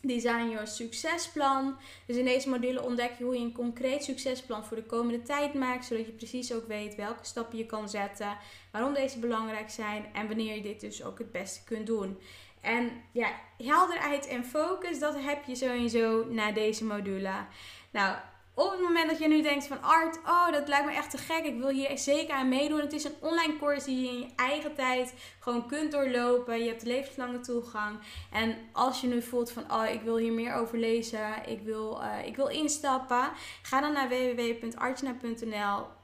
Design 0.00 0.48
Your 0.50 0.66
Succesplan. 0.66 1.76
Dus 2.06 2.16
in 2.16 2.24
deze 2.24 2.48
module 2.48 2.82
ontdek 2.82 3.12
je 3.18 3.24
hoe 3.24 3.34
je 3.34 3.44
een 3.44 3.52
concreet 3.52 4.04
succesplan 4.04 4.64
voor 4.64 4.76
de 4.76 4.84
komende 4.84 5.22
tijd 5.22 5.54
maakt, 5.54 5.84
zodat 5.84 6.06
je 6.06 6.12
precies 6.12 6.52
ook 6.52 6.66
weet 6.66 6.94
welke 6.94 7.24
stappen 7.24 7.58
je 7.58 7.66
kan 7.66 7.88
zetten, 7.88 8.36
waarom 8.72 8.94
deze 8.94 9.18
belangrijk 9.18 9.70
zijn 9.70 10.06
en 10.12 10.26
wanneer 10.28 10.54
je 10.54 10.62
dit 10.62 10.80
dus 10.80 11.04
ook 11.04 11.18
het 11.18 11.32
beste 11.32 11.64
kunt 11.64 11.86
doen. 11.86 12.18
En 12.60 12.90
ja, 13.12 13.30
helderheid 13.56 14.26
en 14.26 14.44
focus, 14.44 14.98
dat 14.98 15.14
heb 15.20 15.44
je 15.44 15.54
sowieso 15.54 16.24
na 16.24 16.52
deze 16.52 16.84
module. 16.84 17.34
Nou, 17.90 18.16
op 18.58 18.70
het 18.70 18.80
moment 18.80 19.10
dat 19.10 19.18
je 19.18 19.28
nu 19.28 19.42
denkt 19.42 19.66
van 19.66 19.82
Art, 19.82 20.18
oh 20.26 20.52
dat 20.52 20.68
lijkt 20.68 20.86
me 20.86 20.92
echt 20.92 21.10
te 21.10 21.18
gek, 21.18 21.44
ik 21.44 21.58
wil 21.58 21.68
hier 21.68 21.98
zeker 21.98 22.34
aan 22.34 22.48
meedoen. 22.48 22.80
Het 22.80 22.92
is 22.92 23.04
een 23.04 23.14
online 23.20 23.58
course 23.58 23.86
die 23.86 24.00
je 24.00 24.08
in 24.08 24.18
je 24.18 24.28
eigen 24.36 24.74
tijd 24.74 25.14
gewoon 25.38 25.66
kunt 25.66 25.92
doorlopen. 25.92 26.58
Je 26.58 26.68
hebt 26.68 26.82
levenslange 26.82 27.40
toegang. 27.40 27.98
En 28.32 28.56
als 28.72 29.00
je 29.00 29.06
nu 29.06 29.22
voelt 29.22 29.50
van 29.50 29.72
oh 29.72 29.88
ik 29.92 30.00
wil 30.00 30.16
hier 30.16 30.32
meer 30.32 30.54
over 30.54 30.78
lezen, 30.78 31.46
ik 31.46 31.60
wil, 31.62 32.00
uh, 32.02 32.26
ik 32.26 32.36
wil 32.36 32.48
instappen, 32.48 33.30
ga 33.62 33.80
dan 33.80 33.92
naar 33.92 34.08
www.artjana.nl 34.08 35.97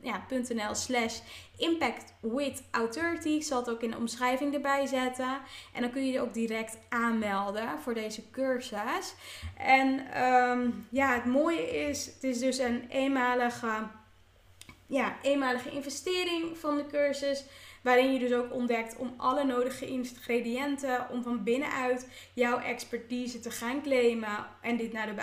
ja, 0.00 0.26
.nl 0.30 0.74
slash 0.74 1.20
impact 1.56 2.14
with 2.20 2.62
authority. 2.70 3.28
Ik 3.28 3.42
zal 3.42 3.58
het 3.58 3.70
ook 3.70 3.82
in 3.82 3.90
de 3.90 3.96
omschrijving 3.96 4.54
erbij 4.54 4.86
zetten. 4.86 5.40
En 5.72 5.82
dan 5.82 5.90
kun 5.90 6.06
je 6.06 6.12
je 6.12 6.20
ook 6.20 6.34
direct 6.34 6.78
aanmelden 6.88 7.80
voor 7.80 7.94
deze 7.94 8.30
cursus. 8.30 9.14
En 9.56 10.12
ehm, 10.12 10.70
ja, 10.90 11.14
het 11.14 11.24
mooie 11.24 11.88
is, 11.88 12.06
het 12.06 12.24
is 12.24 12.38
dus 12.38 12.58
een 12.58 12.88
eenmalige, 12.88 13.86
ja, 14.86 15.16
eenmalige 15.22 15.70
investering 15.70 16.58
van 16.58 16.76
de 16.76 16.86
cursus. 16.86 17.44
Waarin 17.82 18.12
je 18.12 18.18
dus 18.18 18.32
ook 18.32 18.52
ontdekt 18.52 18.96
om 18.96 19.14
alle 19.16 19.44
nodige 19.44 19.86
ingrediënten 19.86 21.10
om 21.10 21.22
van 21.22 21.42
binnenuit 21.44 22.08
jouw 22.34 22.58
expertise 22.58 23.40
te 23.40 23.50
gaan 23.50 23.82
claimen 23.82 24.46
en 24.62 24.76
dit 24.76 24.92
naar 24.92 25.06
de 25.06 25.14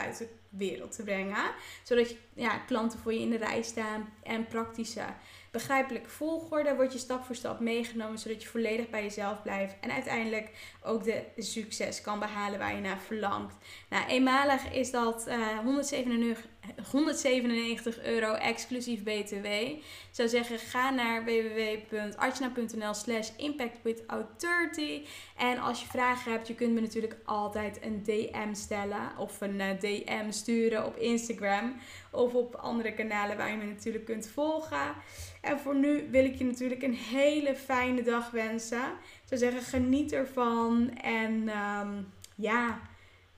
buitenwereld 0.58 0.96
te 0.96 1.04
brengen. 1.04 1.52
Zodat 1.84 2.10
je 2.10 2.18
ja, 2.34 2.58
klanten 2.58 3.00
voor 3.00 3.14
je 3.14 3.20
in 3.20 3.30
de 3.30 3.38
rij 3.38 3.62
staan 3.62 4.14
en 4.24 4.48
praktische 4.48 5.06
begrijpelijke 5.52 6.10
volgorde 6.10 6.76
word 6.76 6.94
je 6.94 7.00
stap 7.00 7.24
voor 7.24 7.36
stap 7.36 7.60
meegenomen, 7.60 8.20
zodat 8.20 8.44
je 8.44 8.50
volledig 8.50 8.90
bij 8.90 9.04
jezelf 9.04 9.42
blijft 9.42 9.76
en 9.82 9.92
uiteindelijk 9.92 10.52
ook 10.84 11.04
de 11.04 11.24
succes 11.38 12.02
kan 12.02 12.20
behalen 12.20 12.60
waar 12.60 12.76
je 12.76 12.82
naar 12.82 13.00
verlangt. 13.00 13.56
Nou, 13.90 14.06
eenmalig 14.08 14.72
is 14.72 14.92
dat 14.92 15.28
uh, 15.28 15.60
197, 15.60 16.46
197 16.92 18.04
euro 18.04 18.34
exclusief 18.34 19.04
BTW. 19.04 19.46
Ik 19.46 19.84
zou 20.12 20.30
zeggen, 20.30 20.60
ga 20.60 20.90
naar 20.90 21.24
www.archna.nl 21.26 22.94
slash 22.94 23.30
impactwithout30 23.38 25.08
en 25.38 25.58
als 25.58 25.82
je 25.82 25.88
vragen 25.88 26.32
hebt, 26.32 26.48
je 26.48 26.56
kunt 26.56 26.74
me 26.74 26.82
natuurlijk 26.82 27.18
altijd 27.26 27.80
een 27.82 28.04
DM 28.04 28.54
stellen 28.54 29.18
of 29.18 29.42
een 29.42 29.62
eh, 29.62 29.80
DM 29.80 30.32
sturen 30.32 30.86
op 30.86 30.98
Instagram 30.98 31.76
of 32.12 32.34
op 32.34 32.56
andere 32.56 32.94
kanalen 32.94 33.38
waar 33.38 33.52
je 33.52 33.58
me 33.58 33.66
natuurlijk 33.66 34.06
kunt 34.06 34.28
volgen. 34.28 34.94
En 35.42 35.60
voor 35.60 35.76
nu 35.76 36.08
wil 36.12 36.26
ik 36.26 36.36
je 36.36 36.46
natuurlijk 36.46 36.84
een 36.84 36.96
hele 36.96 37.56
fijne 37.56 38.02
dag 38.02 38.32
wensen. 38.32 38.84
Ik 38.84 39.40
zou 39.40 39.40
zeggen, 39.40 39.62
geniet 39.62 40.12
ervan. 40.12 40.98
En 40.98 41.50
ehm, 41.50 41.94
ja, 42.36 42.82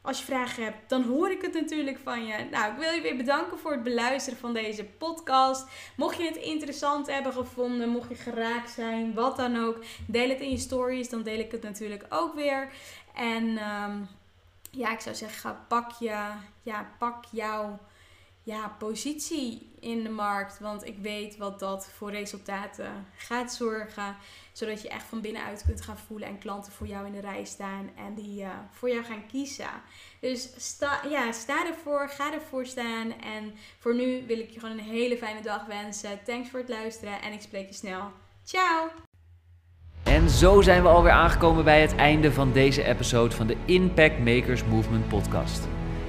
als 0.01 0.19
je 0.19 0.25
vragen 0.25 0.63
hebt, 0.63 0.89
dan 0.89 1.03
hoor 1.03 1.31
ik 1.31 1.41
het 1.41 1.53
natuurlijk 1.53 1.97
van 2.03 2.25
je. 2.25 2.47
Nou, 2.51 2.71
ik 2.71 2.79
wil 2.79 2.91
je 2.91 3.01
weer 3.01 3.17
bedanken 3.17 3.57
voor 3.57 3.71
het 3.71 3.83
beluisteren 3.83 4.39
van 4.39 4.53
deze 4.53 4.85
podcast. 4.85 5.67
Mocht 5.95 6.17
je 6.17 6.23
het 6.23 6.35
interessant 6.35 7.07
hebben 7.07 7.33
gevonden, 7.33 7.89
mocht 7.89 8.09
je 8.09 8.15
geraakt 8.15 8.69
zijn, 8.69 9.13
wat 9.13 9.37
dan 9.37 9.57
ook, 9.57 9.83
deel 10.07 10.29
het 10.29 10.39
in 10.39 10.49
je 10.49 10.57
stories. 10.57 11.09
Dan 11.09 11.23
deel 11.23 11.39
ik 11.39 11.51
het 11.51 11.63
natuurlijk 11.63 12.05
ook 12.09 12.35
weer. 12.35 12.71
En 13.15 13.57
ehm, 13.57 13.97
ja, 14.71 14.91
ik 14.91 14.99
zou 14.99 15.15
zeggen, 15.15 15.57
pak, 15.67 15.91
je, 15.91 16.29
ja, 16.61 16.91
pak 16.97 17.25
jouw 17.31 17.79
ja, 18.47 18.75
positie 18.77 19.69
in 19.79 20.03
de 20.03 20.09
markt. 20.09 20.59
Want 20.59 20.85
ik 20.85 20.97
weet 21.01 21.37
wat 21.37 21.59
dat 21.59 21.89
voor 21.95 22.11
resultaten 22.11 23.05
gaat 23.17 23.53
zorgen. 23.53 24.15
Zodat 24.51 24.81
je 24.81 24.89
echt 24.89 25.05
van 25.05 25.21
binnenuit 25.21 25.63
kunt 25.65 25.81
gaan 25.81 25.97
voelen 25.97 26.27
en 26.27 26.37
klanten 26.37 26.71
voor 26.71 26.87
jou 26.87 27.05
in 27.05 27.11
de 27.11 27.19
rij 27.19 27.45
staan 27.45 27.89
en 27.95 28.13
die 28.15 28.41
uh, 28.41 28.49
voor 28.71 28.89
jou 28.89 29.03
gaan 29.03 29.27
kiezen. 29.31 29.69
Dus 30.19 30.49
sta, 30.57 31.01
ja, 31.09 31.31
sta 31.31 31.65
ervoor, 31.67 32.09
ga 32.09 32.33
ervoor 32.33 32.65
staan. 32.65 33.19
En 33.19 33.53
voor 33.79 33.95
nu 33.95 34.23
wil 34.27 34.39
ik 34.39 34.49
je 34.49 34.59
gewoon 34.59 34.77
een 34.77 34.83
hele 34.83 35.17
fijne 35.17 35.41
dag 35.41 35.65
wensen. 35.65 36.23
Thanks 36.25 36.49
voor 36.49 36.59
het 36.59 36.69
luisteren 36.69 37.21
en 37.21 37.33
ik 37.33 37.41
spreek 37.41 37.67
je 37.67 37.73
snel. 37.73 38.11
Ciao! 38.43 38.89
En 40.03 40.29
zo 40.29 40.61
zijn 40.61 40.81
we 40.81 40.87
alweer 40.87 41.11
aangekomen 41.11 41.63
bij 41.63 41.81
het 41.81 41.95
einde 41.95 42.31
van 42.31 42.51
deze 42.51 42.83
episode 42.83 43.35
van 43.35 43.47
de 43.47 43.57
Impact 43.65 44.19
Makers 44.19 44.63
Movement 44.63 45.07
podcast. 45.07 45.76